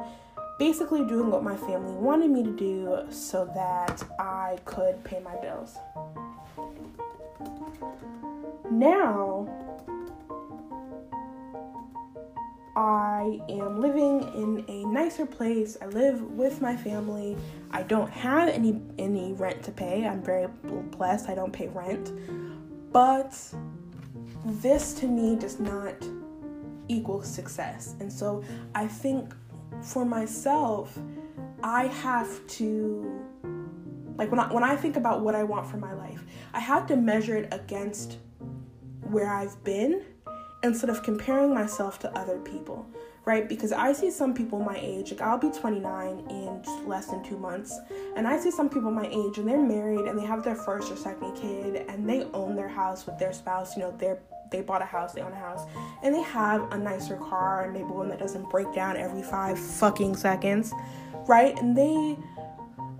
basically 0.59 1.03
doing 1.07 1.31
what 1.31 1.41
my 1.41 1.57
family 1.57 1.93
wanted 1.93 2.29
me 2.29 2.43
to 2.43 2.51
do 2.51 3.07
so 3.09 3.49
that 3.55 4.03
I 4.19 4.59
could 4.65 5.03
pay 5.03 5.19
my 5.19 5.35
bills. 5.37 5.77
Now, 8.69 9.47
I 12.75 13.39
am 13.47 13.79
living 13.79 14.21
in 14.35 14.65
a 14.67 14.85
nicer 14.85 15.25
place. 15.25 15.77
I 15.81 15.85
live 15.85 16.21
with 16.21 16.61
my 16.61 16.75
family. 16.75 17.37
I 17.71 17.83
don't 17.83 18.09
have 18.11 18.49
any 18.49 18.81
any 18.97 19.31
rent 19.33 19.63
to 19.63 19.71
pay. 19.71 20.05
I'm 20.05 20.21
very 20.21 20.47
blessed. 20.91 21.29
I 21.29 21.35
don't 21.35 21.53
pay 21.53 21.67
rent. 21.67 22.11
But 22.91 23.33
this 24.45 24.93
to 24.95 25.07
me 25.07 25.37
does 25.37 25.59
not 25.59 25.95
equal 26.87 27.23
success. 27.23 27.95
And 27.99 28.11
so 28.11 28.43
I 28.73 28.87
think 28.87 29.33
for 29.81 30.03
myself, 30.05 30.97
I 31.63 31.87
have 31.87 32.45
to 32.47 33.23
like 34.17 34.31
when 34.31 34.39
I, 34.39 34.53
when 34.53 34.63
I 34.63 34.75
think 34.75 34.97
about 34.97 35.21
what 35.21 35.35
I 35.35 35.43
want 35.43 35.65
for 35.67 35.77
my 35.77 35.93
life, 35.93 36.23
I 36.53 36.59
have 36.59 36.87
to 36.87 36.97
measure 36.97 37.37
it 37.37 37.53
against 37.53 38.17
where 39.01 39.29
I've 39.29 39.61
been 39.63 40.03
instead 40.65 40.89
of 40.89 41.03
comparing 41.03 41.53
myself 41.53 41.99
to 41.99 42.17
other 42.17 42.37
people, 42.39 42.85
right? 43.23 43.47
Because 43.47 43.71
I 43.71 43.93
see 43.93 44.11
some 44.11 44.33
people 44.33 44.59
my 44.59 44.77
age, 44.79 45.11
like 45.11 45.21
I'll 45.21 45.37
be 45.37 45.49
29 45.49 46.25
in 46.29 46.87
less 46.87 47.07
than 47.07 47.23
two 47.23 47.37
months, 47.37 47.79
and 48.15 48.27
I 48.27 48.39
see 48.39 48.51
some 48.51 48.69
people 48.69 48.91
my 48.91 49.07
age 49.07 49.37
and 49.37 49.47
they're 49.47 49.61
married 49.61 50.07
and 50.07 50.17
they 50.17 50.25
have 50.25 50.43
their 50.43 50.55
first 50.55 50.91
or 50.91 50.95
second 50.95 51.35
kid 51.35 51.85
and 51.87 52.09
they 52.09 52.23
own 52.33 52.55
their 52.55 52.67
house 52.67 53.05
with 53.05 53.17
their 53.17 53.33
spouse, 53.33 53.75
you 53.75 53.83
know, 53.83 53.95
they're 53.97 54.19
they 54.51 54.61
bought 54.61 54.81
a 54.81 54.85
house, 54.85 55.13
they 55.13 55.21
own 55.21 55.31
a 55.31 55.35
house, 55.35 55.67
and 56.03 56.13
they 56.13 56.21
have 56.21 56.71
a 56.71 56.77
nicer 56.77 57.17
car, 57.17 57.63
and 57.63 57.73
maybe 57.73 57.85
one 57.85 58.07
that 58.09 58.19
doesn't 58.19 58.47
break 58.51 58.71
down 58.73 58.95
every 58.95 59.23
five 59.23 59.57
fucking 59.57 60.15
seconds, 60.15 60.71
right? 61.27 61.57
And 61.59 61.75
they 61.75 62.15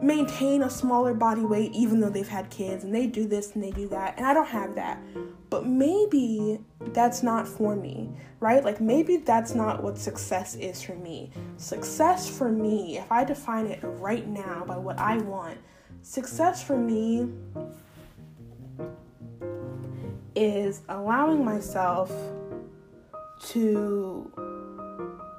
maintain 0.01 0.63
a 0.63 0.69
smaller 0.69 1.13
body 1.13 1.41
weight 1.41 1.71
even 1.73 1.99
though 1.99 2.09
they've 2.09 2.27
had 2.27 2.49
kids, 2.49 2.83
and 2.83 2.93
they 2.93 3.07
do 3.07 3.27
this 3.27 3.53
and 3.53 3.63
they 3.63 3.71
do 3.71 3.87
that, 3.89 4.15
and 4.17 4.25
I 4.25 4.33
don't 4.33 4.47
have 4.47 4.75
that. 4.75 5.01
But 5.49 5.65
maybe 5.65 6.59
that's 6.93 7.23
not 7.23 7.47
for 7.47 7.75
me, 7.75 8.09
right? 8.39 8.63
Like 8.63 8.81
maybe 8.81 9.17
that's 9.17 9.55
not 9.55 9.83
what 9.83 9.97
success 9.97 10.55
is 10.55 10.81
for 10.81 10.95
me. 10.95 11.31
Success 11.57 12.27
for 12.27 12.51
me, 12.51 12.97
if 12.97 13.11
I 13.11 13.23
define 13.23 13.67
it 13.67 13.79
right 13.83 14.27
now 14.27 14.63
by 14.67 14.77
what 14.77 14.97
I 14.99 15.17
want, 15.17 15.57
success 16.01 16.63
for 16.63 16.77
me 16.77 17.29
is 20.35 20.81
allowing 20.89 21.45
myself 21.45 22.11
to 23.39 24.29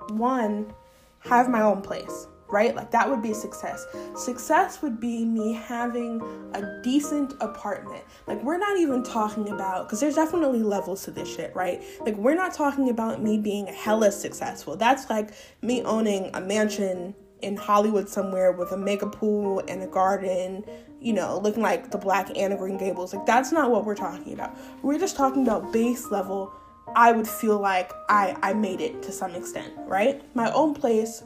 one 0.09 0.73
have 1.21 1.51
my 1.51 1.61
own 1.61 1.83
place 1.83 2.29
right 2.49 2.75
like 2.75 2.91
that 2.91 3.09
would 3.09 3.23
be 3.23 3.33
success 3.33 3.87
success 4.15 4.83
would 4.83 5.01
be 5.01 5.25
me 5.25 5.53
having 5.53 6.21
a 6.55 6.83
decent 6.83 7.35
apartment 7.41 8.05
like 8.27 8.43
we're 8.43 8.59
not 8.59 8.79
even 8.79 9.03
talking 9.03 9.49
about 9.51 9.87
because 9.87 10.01
there's 10.01 10.15
definitely 10.15 10.63
levels 10.63 11.05
to 11.05 11.11
this 11.11 11.33
shit 11.33 11.55
right 11.55 11.83
like 12.01 12.17
we're 12.17 12.35
not 12.35 12.55
talking 12.55 12.89
about 12.89 13.23
me 13.23 13.39
being 13.39 13.67
hella 13.67 14.11
successful 14.11 14.77
that's 14.77 15.11
like 15.11 15.31
me 15.63 15.83
owning 15.83 16.31
a 16.35 16.41
mansion 16.41 17.15
in 17.43 17.57
hollywood 17.57 18.09
somewhere 18.09 18.53
with 18.53 18.71
a 18.73 18.77
mega 18.77 19.07
pool 19.07 19.63
and 19.69 19.83
a 19.83 19.87
garden 19.87 20.65
you 21.01 21.13
know, 21.13 21.39
looking 21.39 21.63
like 21.63 21.91
the 21.91 21.99
black 21.99 22.37
Anne 22.37 22.53
of 22.53 22.59
Green 22.59 22.79
Gables. 22.79 23.15
Like 23.15 23.27
that's 23.27 23.53
not 23.53 23.71
what 23.71 23.85
we're 23.85 23.95
talking 23.95 24.33
about. 24.33 24.57
We're 24.83 24.99
just 24.99 25.17
talking 25.17 25.43
about 25.43 25.73
base 25.73 26.11
level. 26.11 26.53
I 26.95 27.13
would 27.13 27.29
feel 27.29 27.61
like 27.61 27.93
I 28.09 28.37
I 28.43 28.55
made 28.55 28.81
it 28.81 29.03
to 29.05 29.13
some 29.13 29.35
extent, 29.35 29.73
right? 29.87 30.23
My 30.35 30.51
own 30.53 30.75
place 30.75 31.23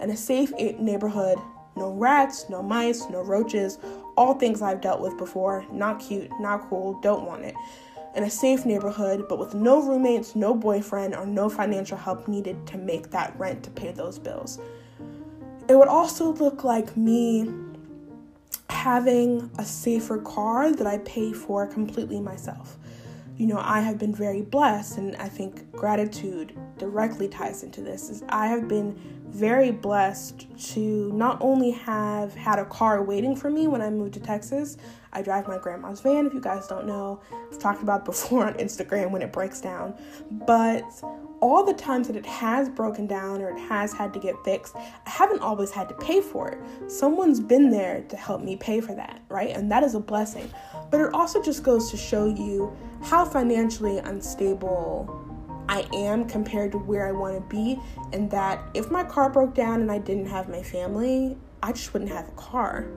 and 0.00 0.10
a 0.10 0.16
safe 0.16 0.52
neighborhood. 0.78 1.38
No 1.76 1.90
rats, 1.90 2.48
no 2.48 2.62
mice, 2.62 3.08
no 3.10 3.22
roaches. 3.22 3.78
All 4.16 4.34
things 4.34 4.62
I've 4.62 4.80
dealt 4.80 5.00
with 5.00 5.16
before. 5.18 5.66
Not 5.72 6.00
cute, 6.00 6.30
not 6.40 6.68
cool, 6.68 7.00
don't 7.00 7.26
want 7.26 7.44
it. 7.44 7.54
In 8.14 8.22
a 8.22 8.30
safe 8.30 8.64
neighborhood, 8.64 9.26
but 9.28 9.40
with 9.40 9.54
no 9.54 9.82
roommates, 9.82 10.36
no 10.36 10.54
boyfriend, 10.54 11.16
or 11.16 11.26
no 11.26 11.48
financial 11.48 11.98
help 11.98 12.28
needed 12.28 12.64
to 12.68 12.78
make 12.78 13.10
that 13.10 13.36
rent 13.38 13.64
to 13.64 13.70
pay 13.70 13.90
those 13.90 14.20
bills. 14.20 14.60
It 15.68 15.74
would 15.76 15.88
also 15.88 16.32
look 16.34 16.62
like 16.62 16.96
me 16.96 17.50
having 18.70 19.50
a 19.58 19.64
safer 19.64 20.18
car 20.18 20.72
that 20.72 20.86
I 20.86 20.98
pay 20.98 21.32
for 21.32 21.66
completely 21.66 22.20
myself. 22.20 22.76
You 23.36 23.48
know, 23.48 23.60
I 23.60 23.80
have 23.80 23.98
been 23.98 24.14
very 24.14 24.42
blessed, 24.42 24.98
and 24.98 25.16
I 25.16 25.28
think 25.28 25.72
gratitude 25.72 26.56
directly 26.78 27.28
ties 27.28 27.64
into 27.64 27.80
this. 27.80 28.08
Is 28.08 28.22
I 28.28 28.46
have 28.46 28.68
been 28.68 28.96
very 29.26 29.72
blessed 29.72 30.46
to 30.74 31.12
not 31.12 31.38
only 31.40 31.72
have 31.72 32.32
had 32.34 32.60
a 32.60 32.64
car 32.64 33.02
waiting 33.02 33.34
for 33.34 33.50
me 33.50 33.66
when 33.66 33.82
I 33.82 33.90
moved 33.90 34.14
to 34.14 34.20
Texas. 34.20 34.76
I 35.12 35.22
drive 35.22 35.48
my 35.48 35.58
grandma's 35.58 36.00
van, 36.00 36.26
if 36.26 36.34
you 36.34 36.40
guys 36.40 36.68
don't 36.68 36.86
know. 36.86 37.20
I've 37.50 37.58
talked 37.58 37.82
about 37.82 38.04
before 38.04 38.46
on 38.46 38.54
Instagram 38.54 39.10
when 39.10 39.22
it 39.22 39.32
breaks 39.32 39.60
down. 39.60 39.94
But 40.30 40.84
all 41.44 41.62
the 41.62 41.74
times 41.74 42.06
that 42.06 42.16
it 42.16 42.24
has 42.24 42.70
broken 42.70 43.06
down 43.06 43.42
or 43.42 43.50
it 43.50 43.58
has 43.68 43.92
had 43.92 44.14
to 44.14 44.18
get 44.18 44.34
fixed, 44.46 44.74
I 44.74 45.10
haven't 45.10 45.42
always 45.42 45.70
had 45.70 45.90
to 45.90 45.94
pay 45.96 46.22
for 46.22 46.48
it. 46.48 46.90
Someone's 46.90 47.38
been 47.38 47.68
there 47.68 48.00
to 48.08 48.16
help 48.16 48.40
me 48.40 48.56
pay 48.56 48.80
for 48.80 48.94
that, 48.94 49.20
right? 49.28 49.54
And 49.54 49.70
that 49.70 49.82
is 49.82 49.94
a 49.94 50.00
blessing. 50.00 50.50
But 50.90 51.02
it 51.02 51.12
also 51.12 51.42
just 51.42 51.62
goes 51.62 51.90
to 51.90 51.98
show 51.98 52.24
you 52.24 52.74
how 53.02 53.26
financially 53.26 53.98
unstable 53.98 55.06
I 55.68 55.86
am 55.92 56.26
compared 56.26 56.72
to 56.72 56.78
where 56.78 57.06
I 57.06 57.12
want 57.12 57.34
to 57.34 57.54
be, 57.54 57.78
and 58.14 58.30
that 58.30 58.64
if 58.72 58.90
my 58.90 59.04
car 59.04 59.28
broke 59.28 59.52
down 59.52 59.82
and 59.82 59.92
I 59.92 59.98
didn't 59.98 60.26
have 60.26 60.48
my 60.48 60.62
family, 60.62 61.36
I 61.62 61.72
just 61.72 61.92
wouldn't 61.92 62.10
have 62.10 62.26
a 62.26 62.32
car, 62.32 62.88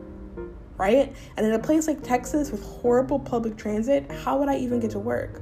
right? 0.77 1.13
And 1.36 1.45
in 1.45 1.51
a 1.51 1.60
place 1.60 1.86
like 1.86 2.01
Texas 2.01 2.51
with 2.51 2.63
horrible 2.63 3.19
public 3.19 3.57
transit, 3.57 4.10
how 4.10 4.39
would 4.39 4.47
I 4.47 4.55
even 4.55 4.79
get 4.79 4.91
to 4.91 4.99
work? 4.99 5.41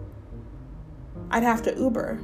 I'd 1.30 1.44
have 1.44 1.62
to 1.63 1.76
Uber 1.78 2.20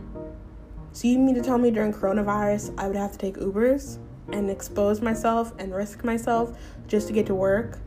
so 0.94 1.08
you 1.08 1.18
mean 1.18 1.36
to 1.36 1.42
tell 1.42 1.58
me 1.58 1.72
during 1.72 1.94
coronavirus 1.94 2.74
I 2.78 2.88
would 2.88 2.96
have 2.96 3.14
to 3.14 3.18
take 3.18 3.36
Ubers 3.38 3.98
and 4.32 4.50
expose 4.50 5.02
myself 5.02 5.54
and 5.58 5.74
risk 5.74 6.04
myself 6.04 6.58
just 6.88 7.08
to 7.08 7.14
get 7.14 7.26
to 7.28 7.36
work? 7.36 7.80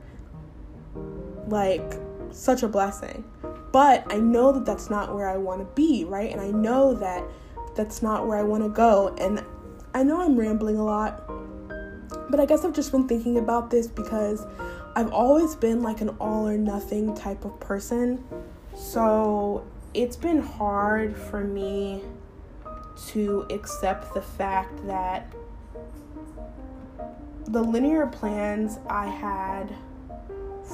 Like 1.48 1.94
such 2.30 2.62
a 2.62 2.68
blessing. 2.68 3.24
But 3.72 4.12
I 4.12 4.18
know 4.18 4.52
that 4.52 4.64
that's 4.64 4.88
not 4.88 5.14
where 5.14 5.28
I 5.28 5.36
want 5.36 5.60
to 5.60 5.66
be, 5.74 6.04
right? 6.04 6.30
And 6.30 6.40
I 6.40 6.50
know 6.50 6.94
that 6.94 7.24
that's 7.74 8.02
not 8.02 8.26
where 8.26 8.38
I 8.38 8.42
want 8.42 8.62
to 8.62 8.68
go. 8.68 9.14
And 9.18 9.44
I 9.94 10.02
know 10.02 10.20
I'm 10.20 10.38
rambling 10.38 10.76
a 10.76 10.84
lot, 10.84 11.28
but 12.30 12.40
I 12.40 12.46
guess 12.46 12.64
I've 12.64 12.72
just 12.72 12.92
been 12.92 13.08
thinking 13.08 13.38
about 13.38 13.70
this 13.70 13.86
because 13.86 14.46
I've 14.96 15.12
always 15.12 15.54
been 15.56 15.82
like 15.82 16.00
an 16.00 16.10
all 16.20 16.48
or 16.48 16.56
nothing 16.56 17.14
type 17.14 17.44
of 17.44 17.58
person. 17.60 18.24
So 18.76 19.66
it's 19.92 20.16
been 20.16 20.40
hard 20.40 21.16
for 21.16 21.42
me 21.42 22.02
to 23.08 23.46
accept 23.50 24.14
the 24.14 24.22
fact 24.22 24.86
that 24.86 25.32
the 27.46 27.60
linear 27.60 28.06
plans 28.06 28.78
I 28.88 29.06
had 29.06 29.74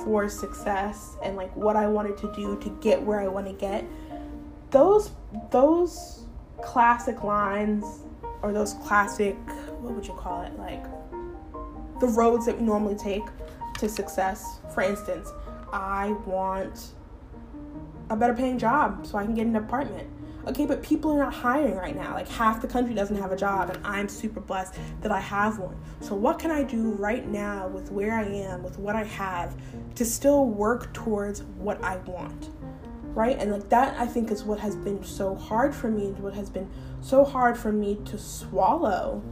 for 0.05 0.29
success 0.29 1.17
and 1.23 1.37
like 1.37 1.55
what 1.57 1.77
I 1.77 1.87
wanted 1.87 2.17
to 2.19 2.33
do 2.35 2.59
to 2.61 2.79
get 2.81 3.03
where 3.03 3.21
I 3.21 3.29
want 3.29 3.47
to 3.47 3.53
get 3.53 3.85
those 4.71 5.11
those 5.51 6.27
classic 6.63 7.25
lines 7.25 7.85
or 8.43 8.53
those 8.53 8.75
classic 8.75 9.37
what 9.81 9.95
would 9.95 10.07
you 10.07 10.15
call 10.15 10.43
it 10.43 10.57
like 10.59 10.85
the 12.01 12.07
roads 12.07 12.47
that 12.47 12.59
we 12.59 12.65
normally 12.65 12.95
take 12.95 13.25
to 13.79 13.89
success. 13.89 14.61
For 14.73 14.83
instance 14.83 15.29
I 15.73 16.13
want 16.25 16.93
a 18.11 18.17
better 18.17 18.35
paying 18.35 18.59
job 18.59 19.07
so 19.07 19.19
I 19.19 19.25
can 19.25 19.35
get 19.35 19.47
an 19.47 19.57
apartment 19.57 20.09
Okay, 20.47 20.65
but 20.65 20.83
people 20.83 21.13
are 21.13 21.19
not 21.19 21.35
hiring 21.35 21.75
right 21.77 21.95
now. 21.95 22.15
Like 22.15 22.29
half 22.29 22.63
the 22.63 22.67
country 22.67 22.95
doesn't 22.95 23.17
have 23.17 23.31
a 23.31 23.37
job, 23.37 23.71
and 23.71 23.87
I'm 23.87 24.09
super 24.09 24.41
blessed 24.41 24.75
that 25.03 25.13
I 25.13 25.21
have 25.21 25.59
one. 25.59 25.77
So, 26.01 26.15
what 26.15 26.39
can 26.39 26.51
I 26.51 26.63
do 26.63 26.93
right 26.93 27.27
now 27.29 27.69
with 27.69 27.91
where 27.91 28.15
I 28.15 28.25
am, 28.25 28.63
with 28.63 28.79
what 28.79 28.97
I 28.97 29.05
have, 29.05 29.55
to 29.97 30.05
still 30.05 30.47
work 30.47 30.93
towards 30.95 31.43
what 31.43 31.83
I 31.85 31.99
want? 31.99 32.51
Right? 33.15 33.39
And 33.39 33.53
like 33.53 33.69
that, 33.69 33.99
I 33.99 34.07
think, 34.07 34.31
is 34.31 34.45
what 34.45 34.61
has 34.61 34.77
been 34.77 35.05
so 35.05 35.35
hard 35.35 35.75
for 35.75 35.91
me, 35.91 36.07
and 36.07 36.19
what 36.21 36.35
has 36.35 36.49
been 36.49 36.71
so 37.01 37.25
hard 37.25 37.59
for 37.59 37.73
me 37.73 37.99
to 38.07 38.17
swallow 38.17 39.23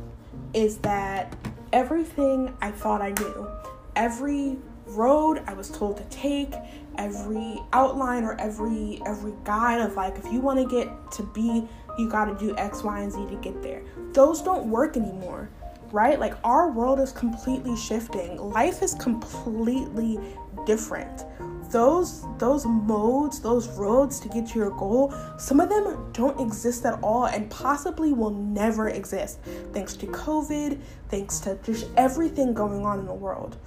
is 0.53 0.79
that 0.79 1.37
everything 1.73 2.55
I 2.61 2.71
thought 2.71 3.01
I 3.01 3.11
knew, 3.11 3.49
every 3.97 4.59
road 4.87 5.43
I 5.47 5.55
was 5.55 5.71
told 5.71 5.97
to 5.99 6.05
take, 6.05 6.55
every 6.99 7.61
outline 7.73 8.25
or 8.25 8.39
every 8.41 9.01
every 9.07 9.33
guide 9.45 9.81
of 9.81 9.95
like 9.95 10.19
if 10.19 10.31
you 10.31 10.41
want 10.41 10.59
to 10.59 10.67
get 10.67 10.89
to 11.13 11.23
B, 11.23 11.67
you 11.99 12.11
got 12.11 12.27
to 12.27 12.47
do 12.47 12.57
X, 12.57 12.83
Y, 12.83 13.01
and 13.01 13.13
Z 13.13 13.27
to 13.29 13.37
get 13.37 13.63
there. 13.63 13.83
Those 14.13 14.43
don't 14.43 14.67
work 14.67 14.97
anymore, 14.97 15.49
right? 15.93 16.19
Like 16.19 16.35
our 16.45 16.71
world 16.71 17.01
is 17.01 17.13
completely 17.13 17.77
shifting. 17.77 18.37
Life 18.37 18.83
is 18.83 18.95
completely 18.95 20.19
different. 20.67 21.25
Those 21.71 22.27
those 22.39 22.67
modes, 22.67 23.41
those 23.41 23.69
roads 23.69 24.19
to 24.21 24.29
get 24.29 24.47
to 24.49 24.59
your 24.59 24.71
goal, 24.71 25.15
some 25.39 25.61
of 25.61 25.69
them 25.69 26.11
don't 26.13 26.41
exist 26.41 26.85
at 26.85 26.99
all 27.03 27.27
and 27.27 27.49
possibly 27.51 28.13
will 28.13 28.31
never 28.31 28.89
exist 28.89 29.39
thanks 29.73 29.95
to 29.97 30.07
COVID, 30.07 30.81
thanks 31.09 31.39
to 31.41 31.59
just 31.63 31.87
everything 31.97 32.55
going 32.55 32.85
on 32.85 32.99
in 32.99 33.07
the 33.07 33.15
world. 33.15 33.59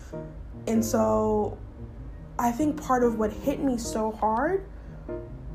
And 0.67 0.83
so 0.83 1.57
I 2.41 2.51
think 2.51 2.81
part 2.81 3.03
of 3.03 3.19
what 3.19 3.31
hit 3.31 3.59
me 3.59 3.77
so 3.77 4.11
hard 4.13 4.65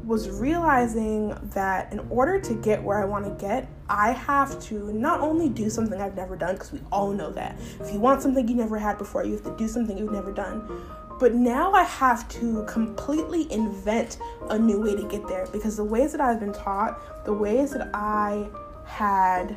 was 0.05 0.31
realizing 0.31 1.37
that 1.53 1.93
in 1.93 1.99
order 2.11 2.41
to 2.41 2.55
get 2.55 2.81
where 2.81 3.03
I 3.03 3.05
want 3.05 3.25
to 3.25 3.45
get, 3.45 3.69
I 3.89 4.13
have 4.13 4.63
to 4.67 4.93
not 4.93 5.21
only 5.21 5.49
do 5.49 5.69
something 5.69 6.01
I've 6.01 6.15
never 6.15 6.37
done, 6.37 6.55
because 6.55 6.71
we 6.71 6.81
all 6.93 7.11
know 7.11 7.33
that. 7.33 7.59
If 7.81 7.93
you 7.93 7.99
want 7.99 8.23
something 8.23 8.47
you 8.47 8.55
never 8.55 8.79
had 8.79 8.99
before, 8.99 9.25
you 9.25 9.33
have 9.33 9.43
to 9.43 9.57
do 9.57 9.67
something 9.67 9.99
you've 9.99 10.13
never 10.13 10.31
done. 10.31 10.81
But 11.19 11.35
now 11.35 11.73
I 11.73 11.83
have 11.83 12.29
to 12.41 12.65
completely 12.69 13.51
invent 13.53 14.19
a 14.49 14.57
new 14.57 14.81
way 14.81 14.95
to 14.95 15.09
get 15.09 15.27
there 15.27 15.49
because 15.49 15.77
the 15.77 15.85
ways 15.85 16.13
that 16.13 16.21
I've 16.21 16.39
been 16.39 16.53
taught, 16.53 17.25
the 17.25 17.33
ways 17.33 17.73
that 17.73 17.91
I 17.95 18.47
had, 18.85 19.57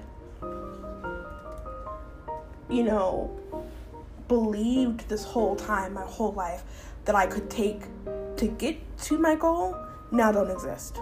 you 2.72 2.82
know, 2.82 3.40
believed 4.28 5.10
this 5.10 5.26
whole 5.26 5.56
time, 5.56 5.94
my 5.94 6.06
whole 6.06 6.32
life, 6.32 6.64
that 7.10 7.16
I 7.16 7.26
could 7.26 7.50
take 7.50 7.82
to 8.38 8.48
get 8.60 8.78
to 9.00 9.18
my 9.18 9.34
goal 9.34 9.76
now 10.12 10.32
don't 10.32 10.52
exist. 10.52 11.00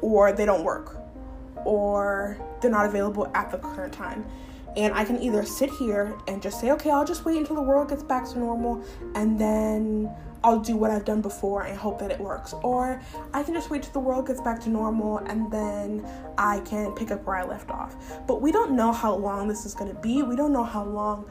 Or 0.00 0.32
they 0.32 0.44
don't 0.44 0.64
work. 0.64 0.96
Or 1.64 2.36
they're 2.60 2.72
not 2.72 2.86
available 2.86 3.30
at 3.32 3.52
the 3.52 3.58
current 3.58 3.92
time. 3.92 4.26
And 4.76 4.92
I 4.92 5.04
can 5.04 5.22
either 5.22 5.44
sit 5.44 5.70
here 5.70 6.18
and 6.26 6.42
just 6.42 6.58
say, 6.60 6.72
okay, 6.72 6.90
I'll 6.90 7.04
just 7.04 7.24
wait 7.24 7.36
until 7.36 7.54
the 7.54 7.62
world 7.62 7.88
gets 7.88 8.02
back 8.02 8.28
to 8.30 8.38
normal 8.40 8.84
and 9.14 9.38
then 9.38 10.10
I'll 10.42 10.58
do 10.58 10.76
what 10.76 10.90
I've 10.90 11.04
done 11.04 11.20
before 11.20 11.62
and 11.62 11.78
hope 11.78 12.00
that 12.00 12.10
it 12.10 12.18
works. 12.18 12.52
Or 12.64 13.00
I 13.32 13.44
can 13.44 13.54
just 13.54 13.70
wait 13.70 13.84
till 13.84 13.92
the 13.92 14.00
world 14.00 14.26
gets 14.26 14.40
back 14.40 14.60
to 14.62 14.70
normal 14.70 15.18
and 15.18 15.52
then 15.52 16.04
I 16.36 16.58
can 16.64 16.90
pick 16.96 17.12
up 17.12 17.24
where 17.24 17.36
I 17.36 17.44
left 17.44 17.70
off. 17.70 17.94
But 18.26 18.42
we 18.42 18.50
don't 18.50 18.72
know 18.72 18.90
how 18.90 19.14
long 19.14 19.46
this 19.46 19.64
is 19.66 19.72
going 19.72 19.94
to 19.94 20.00
be. 20.00 20.24
We 20.24 20.34
don't 20.34 20.52
know 20.52 20.64
how 20.64 20.82
long 20.82 21.30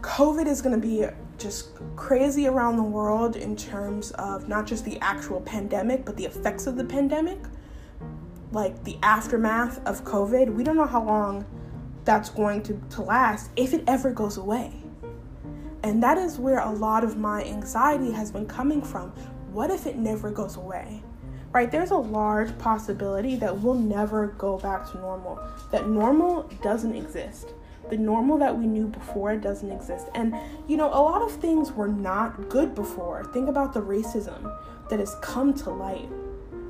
COVID 0.00 0.48
is 0.48 0.60
going 0.60 0.80
to 0.80 0.84
be 0.84 1.06
just 1.38 1.70
crazy 1.96 2.46
around 2.46 2.76
the 2.76 2.82
world 2.82 3.36
in 3.36 3.56
terms 3.56 4.10
of 4.12 4.48
not 4.48 4.66
just 4.66 4.84
the 4.84 4.98
actual 5.00 5.40
pandemic, 5.40 6.04
but 6.04 6.16
the 6.16 6.24
effects 6.24 6.66
of 6.66 6.76
the 6.76 6.84
pandemic, 6.84 7.38
like 8.52 8.82
the 8.84 8.98
aftermath 9.02 9.84
of 9.86 10.04
COVID. 10.04 10.54
We 10.54 10.64
don't 10.64 10.76
know 10.76 10.86
how 10.86 11.04
long 11.04 11.44
that's 12.04 12.30
going 12.30 12.62
to, 12.64 12.80
to 12.90 13.02
last 13.02 13.50
if 13.56 13.72
it 13.74 13.84
ever 13.86 14.10
goes 14.10 14.36
away. 14.36 14.72
And 15.82 16.02
that 16.02 16.16
is 16.16 16.38
where 16.38 16.60
a 16.60 16.70
lot 16.70 17.04
of 17.04 17.18
my 17.18 17.44
anxiety 17.44 18.10
has 18.12 18.30
been 18.30 18.46
coming 18.46 18.80
from. 18.80 19.10
What 19.52 19.70
if 19.70 19.86
it 19.86 19.96
never 19.96 20.30
goes 20.30 20.56
away? 20.56 21.02
Right? 21.52 21.70
There's 21.70 21.90
a 21.90 21.96
large 21.96 22.56
possibility 22.58 23.36
that 23.36 23.56
we'll 23.56 23.74
never 23.74 24.28
go 24.38 24.58
back 24.58 24.90
to 24.90 24.98
normal, 24.98 25.38
that 25.70 25.88
normal 25.88 26.50
doesn't 26.62 26.94
exist 26.94 27.52
the 27.90 27.96
normal 27.96 28.38
that 28.38 28.58
we 28.58 28.66
knew 28.66 28.86
before 28.86 29.36
doesn't 29.36 29.70
exist. 29.70 30.06
And, 30.14 30.34
you 30.66 30.76
know, 30.76 30.88
a 30.88 31.00
lot 31.00 31.22
of 31.22 31.32
things 31.32 31.72
were 31.72 31.88
not 31.88 32.48
good 32.48 32.74
before. 32.74 33.24
Think 33.32 33.48
about 33.48 33.72
the 33.74 33.82
racism 33.82 34.56
that 34.90 34.98
has 34.98 35.14
come 35.22 35.54
to 35.54 35.70
light, 35.70 36.08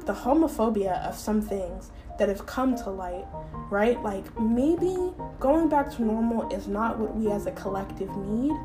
the 0.06 0.14
homophobia 0.14 1.06
of 1.06 1.16
some 1.16 1.40
things 1.40 1.90
that 2.18 2.28
have 2.28 2.46
come 2.46 2.76
to 2.76 2.90
light, 2.90 3.26
right? 3.70 4.00
Like 4.02 4.38
maybe 4.38 5.12
going 5.40 5.68
back 5.68 5.90
to 5.96 6.02
normal 6.02 6.48
is 6.50 6.68
not 6.68 6.98
what 6.98 7.16
we 7.16 7.30
as 7.30 7.46
a 7.46 7.52
collective 7.52 8.14
need. 8.16 8.56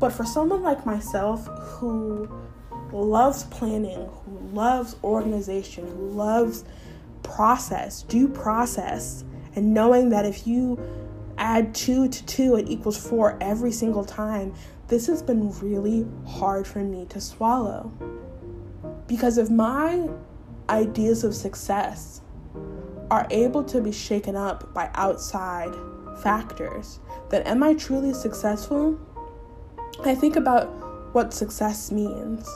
But 0.00 0.12
for 0.12 0.24
someone 0.24 0.62
like 0.62 0.84
myself 0.86 1.46
who 1.46 2.28
loves 2.92 3.44
planning, 3.44 4.08
who 4.24 4.38
loves 4.52 4.96
organization, 5.02 5.86
who 5.86 6.08
loves 6.10 6.64
process, 7.22 8.02
due 8.02 8.28
process, 8.28 9.24
and 9.56 9.72
knowing 9.72 10.10
that 10.10 10.24
if 10.26 10.46
you 10.46 10.78
add 11.44 11.74
two 11.74 12.08
to 12.08 12.26
two, 12.26 12.56
it 12.56 12.68
equals 12.68 12.96
four 12.96 13.36
every 13.40 13.70
single 13.70 14.04
time. 14.04 14.54
This 14.88 15.06
has 15.06 15.22
been 15.22 15.50
really 15.60 16.06
hard 16.26 16.66
for 16.66 16.78
me 16.78 17.04
to 17.10 17.20
swallow. 17.20 17.92
Because 19.06 19.36
if 19.36 19.50
my 19.50 20.08
ideas 20.70 21.22
of 21.22 21.34
success 21.34 22.22
are 23.10 23.26
able 23.30 23.62
to 23.64 23.82
be 23.82 23.92
shaken 23.92 24.34
up 24.34 24.72
by 24.72 24.90
outside 24.94 25.74
factors, 26.22 27.00
then 27.28 27.42
am 27.42 27.62
I 27.62 27.74
truly 27.74 28.14
successful? 28.14 28.98
I 30.02 30.14
think 30.14 30.36
about 30.36 30.68
what 31.14 31.34
success 31.34 31.92
means. 31.92 32.48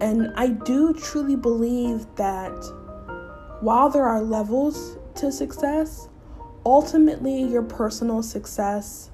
And 0.00 0.32
I 0.36 0.48
do 0.48 0.92
truly 0.92 1.36
believe 1.36 2.06
that 2.16 2.58
while 3.60 3.88
there 3.88 4.04
are 4.04 4.20
levels 4.20 4.98
to 5.16 5.30
success, 5.30 6.08
ultimately 6.66 7.42
your 7.42 7.62
personal 7.62 8.22
success 8.22 9.10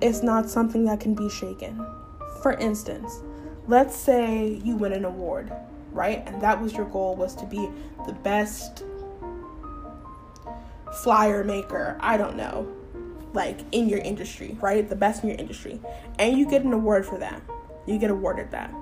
is 0.00 0.22
not 0.22 0.50
something 0.50 0.84
that 0.84 1.00
can 1.00 1.14
be 1.14 1.28
shaken. 1.30 1.84
For 2.42 2.52
instance, 2.52 3.22
let's 3.66 3.96
say 3.96 4.60
you 4.64 4.76
win 4.76 4.92
an 4.92 5.04
award, 5.04 5.52
right? 5.92 6.22
And 6.26 6.40
that 6.42 6.60
was 6.60 6.74
your 6.74 6.86
goal 6.86 7.16
was 7.16 7.34
to 7.36 7.46
be 7.46 7.68
the 8.06 8.12
best 8.12 8.84
flyer 11.02 11.44
maker, 11.44 11.96
I 12.00 12.16
don't 12.16 12.36
know, 12.36 12.66
like 13.32 13.60
in 13.72 13.88
your 13.88 14.00
industry, 14.00 14.56
right? 14.60 14.88
The 14.88 14.96
best 14.96 15.22
in 15.22 15.30
your 15.30 15.38
industry. 15.38 15.80
And 16.18 16.36
you 16.38 16.48
get 16.48 16.62
an 16.62 16.72
award 16.72 17.06
for 17.06 17.18
that. 17.18 17.42
You 17.86 17.98
get 17.98 18.10
awarded 18.10 18.50
that. 18.50 18.72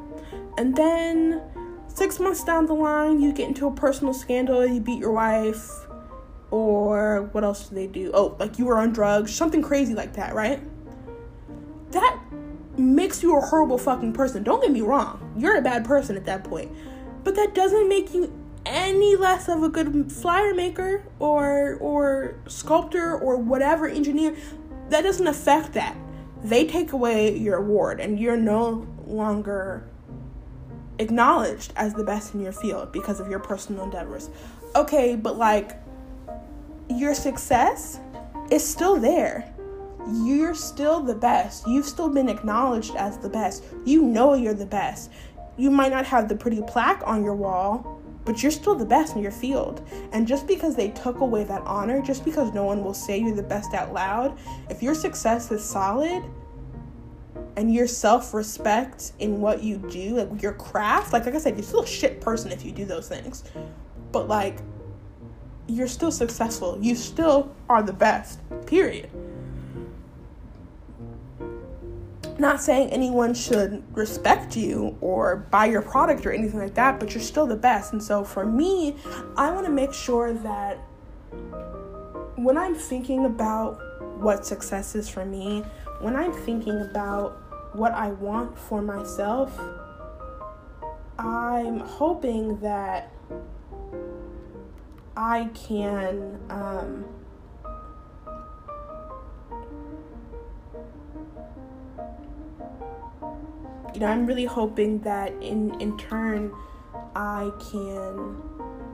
And 0.59 0.75
then 0.77 1.43
6 1.89 2.21
months 2.21 2.43
down 2.45 2.67
the 2.67 2.75
line, 2.75 3.21
you 3.21 3.33
get 3.33 3.49
into 3.49 3.67
a 3.67 3.73
personal 3.73 4.15
scandal, 4.15 4.67
you 4.67 4.81
beat 4.81 4.99
your 4.99 5.13
wife, 5.13 5.71
or 6.55 7.23
what 7.33 7.43
else 7.43 7.69
do 7.69 7.75
they 7.75 7.89
do? 7.89 8.13
Oh, 8.15 8.37
like 8.39 8.61
you 8.61 8.67
were 8.67 8.79
on 8.79 8.93
drugs, 8.93 9.35
something 9.35 9.61
crazy 9.61 9.93
like 9.93 10.13
that, 10.13 10.37
right? 10.37 10.61
That 11.91 12.21
makes 12.79 13.25
you 13.25 13.37
a 13.37 13.41
horrible 13.41 13.77
fucking 13.77 14.13
person. 14.13 14.45
Don't 14.45 14.63
get 14.63 14.71
me 14.71 14.81
wrong. 14.81 15.35
You're 15.37 15.57
a 15.57 15.63
bad 15.63 15.85
person 15.85 16.17
at 16.17 16.25
that 16.27 16.45
point. 16.45 16.71
But 17.25 17.35
that 17.35 17.57
doesn't 17.57 17.89
make 17.89 18.15
you 18.15 18.33
any 18.65 19.17
less 19.17 19.49
of 19.49 19.65
a 19.65 19.69
good 19.69 20.13
flyer 20.13 20.55
maker 20.55 21.03
or 21.19 21.77
or 21.81 22.37
sculptor 22.47 23.19
or 23.19 23.37
whatever 23.37 23.89
engineer. 23.89 24.37
That 24.91 25.03
doesn't 25.03 25.27
affect 25.27 25.73
that. 25.73 25.97
They 26.45 26.67
take 26.67 26.93
away 26.93 27.37
your 27.37 27.57
award 27.57 27.99
and 27.99 28.21
you're 28.21 28.37
no 28.37 28.87
longer 29.07 29.89
acknowledged 31.01 31.73
as 31.75 31.95
the 31.95 32.05
best 32.05 32.33
in 32.33 32.41
your 32.43 32.53
field 32.53 32.93
because 32.93 33.19
of 33.19 33.29
your 33.29 33.41
personal 33.41 33.83
endeavors. 33.83 34.31
Okay, 34.77 35.17
but 35.17 35.37
like 35.37 35.84
your 36.89 37.15
success 37.15 38.01
is 38.51 38.67
still 38.67 38.97
there. 38.97 39.51
You're 40.07 40.55
still 40.55 41.01
the 41.01 41.15
best. 41.15 41.67
You've 41.67 41.87
still 41.87 42.11
been 42.11 42.29
acknowledged 42.29 42.95
as 42.97 43.17
the 43.19 43.29
best. 43.29 43.65
You 43.85 44.03
know 44.03 44.35
you're 44.35 44.55
the 44.55 44.67
best. 44.67 45.11
You 45.57 45.71
might 45.71 45.93
not 45.93 46.05
have 46.07 46.29
the 46.29 46.37
pretty 46.37 46.61
plaque 46.63 47.03
on 47.07 47.25
your 47.25 47.35
wall, 47.35 48.01
but 48.25 48.43
you're 48.43 48.53
still 48.53 48.75
the 48.75 48.85
best 48.85 49.17
in 49.17 49.23
your 49.23 49.33
field. 49.33 49.87
And 50.13 50.27
just 50.27 50.47
because 50.47 50.77
they 50.77 50.91
took 50.91 51.21
away 51.21 51.45
that 51.45 51.63
honor, 51.63 52.03
just 52.03 52.25
because 52.25 52.53
no 52.53 52.65
one 52.65 52.85
will 52.85 52.95
say 52.95 53.19
you're 53.19 53.35
the 53.35 53.43
best 53.43 53.73
out 53.73 53.93
loud, 53.93 54.39
if 54.69 54.83
your 54.83 54.95
success 54.95 55.51
is 55.51 55.65
solid 55.65 56.23
and 57.57 57.73
your 57.73 57.87
self 57.87 58.35
respect 58.35 59.13
in 59.21 59.41
what 59.41 59.63
you 59.63 59.79
do, 59.79 60.17
like 60.17 60.43
your 60.43 60.53
craft, 60.53 61.13
like, 61.13 61.25
like 61.25 61.35
I 61.35 61.39
said, 61.39 61.57
you're 61.57 61.65
still 61.65 61.83
a 61.83 61.87
shit 61.87 62.21
person 62.21 62.51
if 62.51 62.65
you 62.65 62.73
do 62.73 62.85
those 62.85 63.09
things. 63.09 63.45
But 64.13 64.29
like 64.29 64.59
you're 65.67 65.89
still 65.89 66.11
successful. 66.11 66.79
You 66.81 66.95
still 66.95 67.55
are 67.69 67.83
the 67.83 67.93
best, 67.93 68.41
period. 68.67 69.11
Not 72.39 72.61
saying 72.61 72.91
anyone 72.91 73.33
should 73.33 73.85
respect 73.97 74.57
you 74.57 74.99
or 75.01 75.47
buy 75.51 75.67
your 75.67 75.83
product 75.83 76.27
or 76.27 76.33
anything 76.33 76.59
like 76.59 76.75
that, 76.75 76.99
but 76.99 77.15
you're 77.15 77.23
still 77.23 77.47
the 77.47 77.57
best. 77.57 77.93
And 77.93 78.03
so 78.03 78.25
for 78.25 78.45
me, 78.45 78.97
I 79.37 79.51
want 79.53 79.67
to 79.67 79.73
make 79.73 79.93
sure 79.93 80.33
that 80.33 80.79
when 82.35 82.59
I'm 82.59 82.75
thinking 82.75 83.25
about 83.25 83.79
what 84.21 84.45
success 84.45 84.95
is 84.97 85.09
for 85.09 85.25
me, 85.25 85.65
when 86.01 86.17
I'm 86.17 86.33
thinking 86.33 86.81
about 86.91 87.41
what 87.75 87.93
I 87.93 88.09
want 88.09 88.59
for 88.59 88.83
myself, 88.83 89.59
I'm 91.19 91.79
hoping 91.79 92.59
that 92.61 93.14
I 95.17 95.49
can 95.55 96.41
um, 96.51 97.05
you 103.95 104.01
know, 104.01 104.07
I'm 104.07 104.27
really 104.27 104.45
hoping 104.45 104.99
that 105.01 105.33
in 105.41 105.81
in 105.81 105.97
turn, 105.97 106.53
I 107.15 107.51
can 107.71 108.43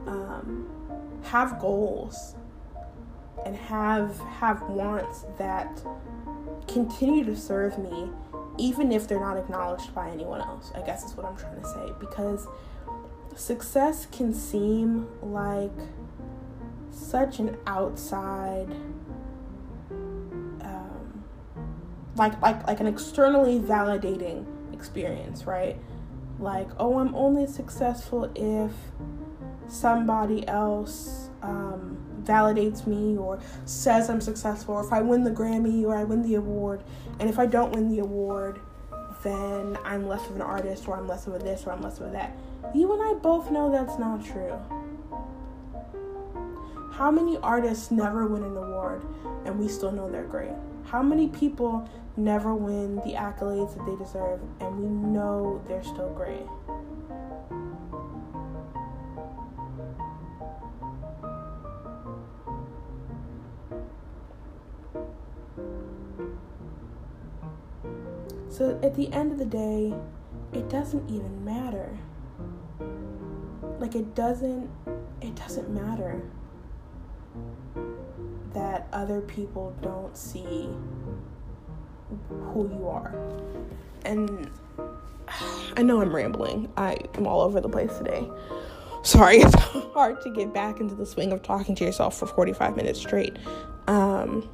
um, 0.07 0.69
have 1.25 1.59
goals 1.59 2.35
and 3.47 3.57
have 3.57 4.19
have 4.19 4.61
wants 4.63 5.25
that 5.39 5.83
continue 6.69 7.25
to 7.25 7.37
serve 7.37 7.79
me 7.79 8.11
even 8.59 8.93
if 8.93 9.09
they're 9.09 9.21
not 9.21 9.39
acknowledged 9.39 9.95
by 9.95 10.11
anyone 10.11 10.43
else. 10.43 10.71
I 10.75 10.83
guess 10.83 11.03
is 11.05 11.17
what 11.17 11.25
I'm 11.25 11.37
trying 11.37 11.59
to 11.61 11.67
say 11.67 11.93
because 11.99 12.47
success 13.35 14.07
can 14.07 14.35
seem 14.35 15.09
like 15.23 15.71
such 17.01 17.39
an 17.39 17.57
outside 17.67 18.69
um, 19.91 21.25
like 22.17 22.41
like 22.43 22.67
like 22.67 22.81
an 22.81 22.87
externally 22.87 23.59
validating 23.59 24.47
experience, 24.73 25.45
right? 25.45 25.77
Like, 26.39 26.69
oh, 26.79 26.99
I'm 26.99 27.15
only 27.15 27.47
successful 27.47 28.31
if 28.35 28.73
somebody 29.69 30.47
else 30.49 31.29
um, 31.43 31.99
validates 32.23 32.87
me 32.87 33.17
or 33.17 33.41
says 33.67 34.09
I'm 34.09 34.21
successful, 34.21 34.75
or 34.75 34.85
if 34.85 34.93
I 34.93 35.03
win 35.03 35.25
the 35.25 35.31
Grammy 35.31 35.85
or 35.85 35.95
I 35.95 36.05
win 36.05 36.23
the 36.23 36.37
award. 36.37 36.83
And 37.19 37.29
if 37.29 37.39
I 37.39 37.47
don't 37.47 37.73
win 37.73 37.89
the 37.89 37.99
award, 37.99 38.61
then 39.23 39.77
I'm 39.85 40.09
less 40.09 40.27
of 40.29 40.37
an 40.37 40.43
artist, 40.43 40.89
or 40.89 40.97
I'm 40.97 41.07
less 41.07 41.27
of 41.27 41.35
a 41.35 41.39
this, 41.39 41.67
or 41.67 41.73
I'm 41.73 41.83
less 41.83 42.01
of 42.01 42.07
a 42.09 42.11
that. 42.13 42.35
You 42.75 42.93
and 42.93 43.03
I 43.03 43.21
both 43.21 43.51
know 43.51 43.71
that's 43.71 43.99
not 43.99 44.25
true. 44.25 44.59
How 47.01 47.11
many 47.11 47.39
artists 47.39 47.91
never 47.91 48.27
win 48.27 48.45
an 48.45 48.55
award 48.55 49.03
and 49.47 49.59
we 49.59 49.69
still 49.69 49.91
know 49.91 50.11
they're 50.11 50.23
great? 50.23 50.53
How 50.85 51.03
many 51.03 51.29
people 51.29 51.89
never 52.19 52.55
win 52.55 52.97
the 52.97 53.15
accolades 53.15 53.75
that 53.75 53.87
they 53.87 53.97
deserve 53.97 54.39
and 54.61 54.79
we 54.79 54.85
know 54.87 55.65
they're 55.67 55.83
still 55.83 56.11
great? 56.11 56.45
So 68.51 68.79
at 68.83 68.95
the 68.95 69.11
end 69.15 69.33
of 69.33 69.39
the 69.39 69.47
day, 69.47 69.95
it 70.53 70.69
doesn't 70.69 71.09
even 71.09 71.43
matter. 71.43 71.97
Like 73.79 73.95
it 73.95 74.15
doesn't 74.15 74.69
it 75.23 75.35
doesn't 75.35 75.71
matter 75.71 76.21
that 78.55 78.89
other 78.93 79.21
people 79.21 79.75
don't 79.83 80.17
see 80.17 80.69
who 82.29 82.69
you 82.73 82.89
are. 82.89 83.15
And 84.05 84.51
I 85.77 85.83
know 85.83 86.01
I'm 86.01 86.15
rambling. 86.15 86.73
I 86.77 86.99
am 87.15 87.27
all 87.27 87.43
over 87.43 87.61
the 87.61 87.69
place 87.69 87.97
today. 87.99 88.29
Sorry, 89.03 89.37
it's 89.39 89.55
hard 89.55 90.21
to 90.23 90.31
get 90.31 90.53
back 90.53 90.81
into 90.81 90.95
the 90.95 91.07
swing 91.07 91.33
of 91.33 91.43
talking 91.43 91.75
to 91.77 91.85
yourself 91.85 92.19
for 92.19 92.27
45 92.27 92.77
minutes 92.77 93.01
straight. 93.01 93.37
Um, 93.87 94.49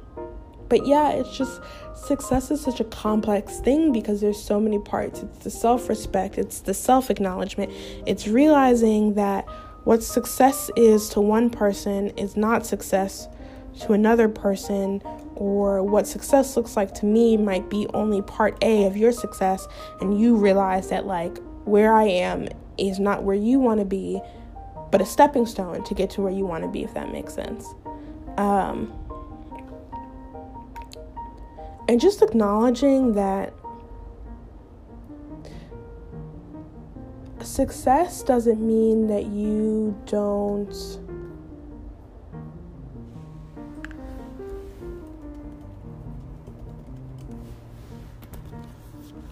but 0.69 0.85
yeah, 0.85 1.11
it's 1.11 1.35
just 1.35 1.61
success 1.95 2.51
is 2.51 2.61
such 2.61 2.79
a 2.79 2.83
complex 2.85 3.59
thing 3.59 3.91
because 3.91 4.21
there's 4.21 4.41
so 4.41 4.59
many 4.59 4.79
parts. 4.79 5.21
It's 5.21 5.39
the 5.39 5.49
self 5.49 5.89
respect, 5.89 6.37
it's 6.37 6.59
the 6.59 6.73
self 6.73 7.09
acknowledgement, 7.09 7.71
it's 8.05 8.27
realizing 8.27 9.13
that 9.15 9.47
what 9.85 10.03
success 10.03 10.69
is 10.75 11.07
to 11.09 11.21
one 11.21 11.49
person 11.49 12.09
is 12.17 12.35
not 12.35 12.65
success 12.65 13.29
to 13.81 13.93
another 13.93 14.27
person, 14.27 15.01
or 15.35 15.83
what 15.83 16.07
success 16.07 16.57
looks 16.57 16.75
like 16.75 16.93
to 16.95 17.05
me 17.05 17.37
might 17.37 17.69
be 17.69 17.87
only 17.93 18.21
part 18.21 18.57
A 18.63 18.85
of 18.85 18.97
your 18.97 19.11
success, 19.11 19.67
and 20.01 20.19
you 20.19 20.35
realize 20.35 20.89
that, 20.89 21.05
like, 21.05 21.37
where 21.65 21.93
I 21.93 22.05
am 22.05 22.47
is 22.77 22.99
not 22.99 23.23
where 23.23 23.35
you 23.35 23.59
want 23.59 23.79
to 23.79 23.85
be, 23.85 24.21
but 24.91 25.01
a 25.01 25.05
stepping 25.05 25.45
stone 25.45 25.83
to 25.83 25.93
get 25.93 26.09
to 26.11 26.21
where 26.21 26.31
you 26.31 26.45
want 26.45 26.63
to 26.63 26.69
be, 26.69 26.83
if 26.83 26.93
that 26.93 27.11
makes 27.11 27.33
sense. 27.33 27.73
Um, 28.37 28.93
and 31.89 31.99
just 31.99 32.21
acknowledging 32.21 33.13
that 33.13 33.53
success 37.41 38.23
doesn't 38.23 38.59
mean 38.59 39.07
that 39.07 39.25
you 39.25 39.99
don't 40.05 40.73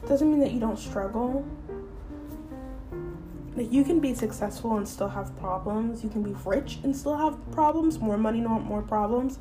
doesn't 0.08 0.30
mean 0.30 0.40
that 0.40 0.52
you 0.52 0.60
don't 0.60 0.80
struggle 0.80 1.46
like 3.56 3.72
you 3.72 3.84
can 3.84 4.00
be 4.00 4.14
successful 4.14 4.78
and 4.78 4.88
still 4.88 5.08
have 5.10 5.36
problems 5.38 6.04
you 6.04 6.10
can 6.10 6.22
be 6.22 6.36
rich 6.46 6.80
and 6.84 6.96
still 6.96 7.16
have 7.16 7.40
problems 7.52 8.00
more 8.00 8.18
money 8.18 8.40
not 8.40 8.64
more 8.64 8.82
problems 8.82 9.40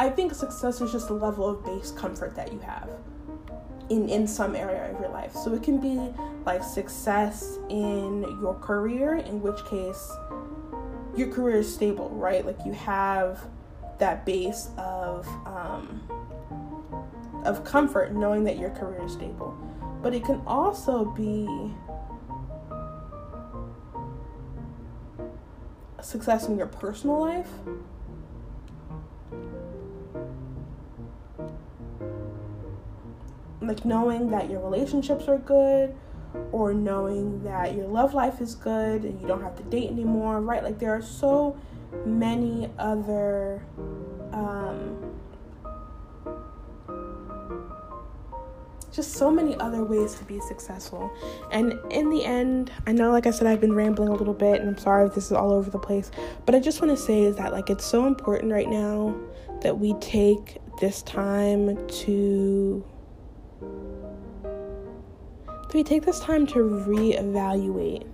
I 0.00 0.08
think 0.08 0.32
success 0.32 0.80
is 0.80 0.92
just 0.92 1.10
a 1.10 1.14
level 1.14 1.48
of 1.48 1.64
base 1.64 1.90
comfort 1.90 2.36
that 2.36 2.52
you 2.52 2.60
have 2.60 2.88
in 3.90 4.08
in 4.08 4.28
some 4.28 4.54
area 4.54 4.92
of 4.92 5.00
your 5.00 5.08
life. 5.08 5.34
So 5.34 5.54
it 5.54 5.62
can 5.62 5.80
be 5.80 6.14
like 6.46 6.62
success 6.62 7.58
in 7.68 8.22
your 8.40 8.54
career, 8.54 9.16
in 9.16 9.40
which 9.42 9.64
case 9.64 10.12
your 11.16 11.28
career 11.28 11.56
is 11.56 11.72
stable, 11.72 12.10
right? 12.10 12.46
Like 12.46 12.58
you 12.64 12.72
have 12.72 13.40
that 13.98 14.24
base 14.24 14.70
of 14.76 15.26
um, 15.46 16.00
of 17.44 17.64
comfort 17.64 18.14
knowing 18.14 18.44
that 18.44 18.56
your 18.56 18.70
career 18.70 19.04
is 19.04 19.12
stable. 19.14 19.56
But 20.02 20.14
it 20.14 20.24
can 20.24 20.40
also 20.46 21.04
be 21.04 21.46
success 26.00 26.48
in 26.48 26.56
your 26.56 26.68
personal 26.68 27.20
life 27.20 27.50
like 33.68 33.84
knowing 33.84 34.30
that 34.30 34.50
your 34.50 34.60
relationships 34.60 35.28
are 35.28 35.38
good 35.38 35.94
or 36.52 36.72
knowing 36.74 37.42
that 37.44 37.74
your 37.74 37.86
love 37.86 38.14
life 38.14 38.40
is 38.40 38.54
good 38.54 39.04
and 39.04 39.20
you 39.20 39.26
don't 39.26 39.42
have 39.42 39.56
to 39.56 39.62
date 39.64 39.90
anymore, 39.90 40.40
right? 40.40 40.62
Like 40.62 40.78
there 40.78 40.94
are 40.94 41.02
so 41.02 41.58
many 42.04 42.70
other 42.78 43.62
um, 44.32 45.07
just 48.92 49.12
so 49.12 49.30
many 49.30 49.54
other 49.56 49.84
ways 49.84 50.14
to 50.14 50.24
be 50.24 50.40
successful. 50.40 51.10
And 51.52 51.78
in 51.90 52.10
the 52.10 52.24
end, 52.24 52.72
I 52.86 52.92
know 52.92 53.10
like 53.10 53.26
I 53.26 53.30
said 53.30 53.46
I've 53.46 53.60
been 53.60 53.74
rambling 53.74 54.08
a 54.08 54.14
little 54.14 54.34
bit 54.34 54.60
and 54.60 54.68
I'm 54.68 54.78
sorry 54.78 55.06
if 55.06 55.14
this 55.14 55.26
is 55.26 55.32
all 55.32 55.52
over 55.52 55.70
the 55.70 55.78
place, 55.78 56.10
but 56.46 56.54
I 56.54 56.60
just 56.60 56.80
want 56.80 56.96
to 56.96 57.02
say 57.02 57.22
is 57.22 57.36
that 57.36 57.52
like 57.52 57.70
it's 57.70 57.84
so 57.84 58.06
important 58.06 58.52
right 58.52 58.68
now 58.68 59.14
that 59.60 59.78
we 59.78 59.94
take 59.94 60.58
this 60.80 61.02
time 61.02 61.86
to 61.88 62.84
we 65.74 65.84
take 65.84 66.04
this 66.04 66.20
time 66.20 66.46
to 66.46 66.58
reevaluate 66.58 68.06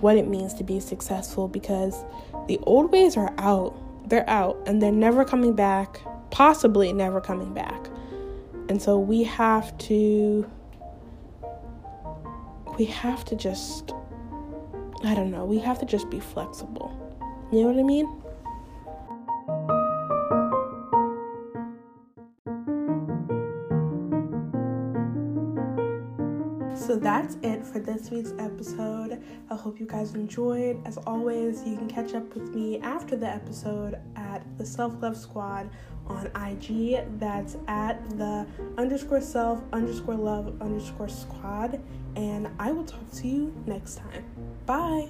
what 0.00 0.16
it 0.16 0.28
means 0.28 0.54
to 0.54 0.64
be 0.64 0.80
successful 0.80 1.48
because 1.48 2.04
the 2.48 2.58
old 2.62 2.90
ways 2.92 3.16
are 3.16 3.34
out. 3.38 3.76
They're 4.08 4.28
out 4.28 4.62
and 4.66 4.80
they're 4.80 4.92
never 4.92 5.24
coming 5.24 5.54
back, 5.54 6.00
possibly 6.30 6.92
never 6.92 7.20
coming 7.20 7.52
back. 7.52 7.88
And 8.68 8.80
so 8.80 8.98
we 8.98 9.22
have 9.24 9.76
to 9.78 10.50
we 12.78 12.84
have 12.86 13.24
to 13.26 13.36
just 13.36 13.92
I 15.04 15.14
don't 15.14 15.30
know, 15.30 15.44
we 15.44 15.58
have 15.58 15.78
to 15.80 15.86
just 15.86 16.10
be 16.10 16.20
flexible. 16.20 16.90
You 17.52 17.62
know 17.62 17.68
what 17.68 17.78
I 17.78 17.82
mean? 17.82 18.22
So 26.86 26.94
that's 26.94 27.36
it 27.42 27.64
for 27.64 27.78
this 27.80 28.10
week's 28.10 28.32
episode. 28.38 29.20
I 29.50 29.56
hope 29.56 29.80
you 29.80 29.86
guys 29.86 30.14
enjoyed. 30.14 30.80
As 30.86 30.98
always, 30.98 31.64
you 31.66 31.76
can 31.76 31.88
catch 31.88 32.14
up 32.14 32.32
with 32.34 32.54
me 32.54 32.78
after 32.78 33.16
the 33.16 33.26
episode 33.26 33.98
at 34.14 34.42
the 34.56 34.64
Self 34.64 35.02
Love 35.02 35.16
Squad 35.16 35.68
on 36.08 36.26
IG. 36.36 37.04
That's 37.18 37.56
at 37.68 38.08
the 38.18 38.46
underscore 38.78 39.20
self 39.20 39.60
underscore 39.72 40.14
love 40.14 40.60
underscore 40.60 41.08
squad. 41.08 41.80
And 42.16 42.48
I 42.58 42.72
will 42.72 42.84
talk 42.84 43.10
to 43.16 43.28
you 43.28 43.54
next 43.66 43.96
time. 43.96 44.24
Bye. 44.64 45.08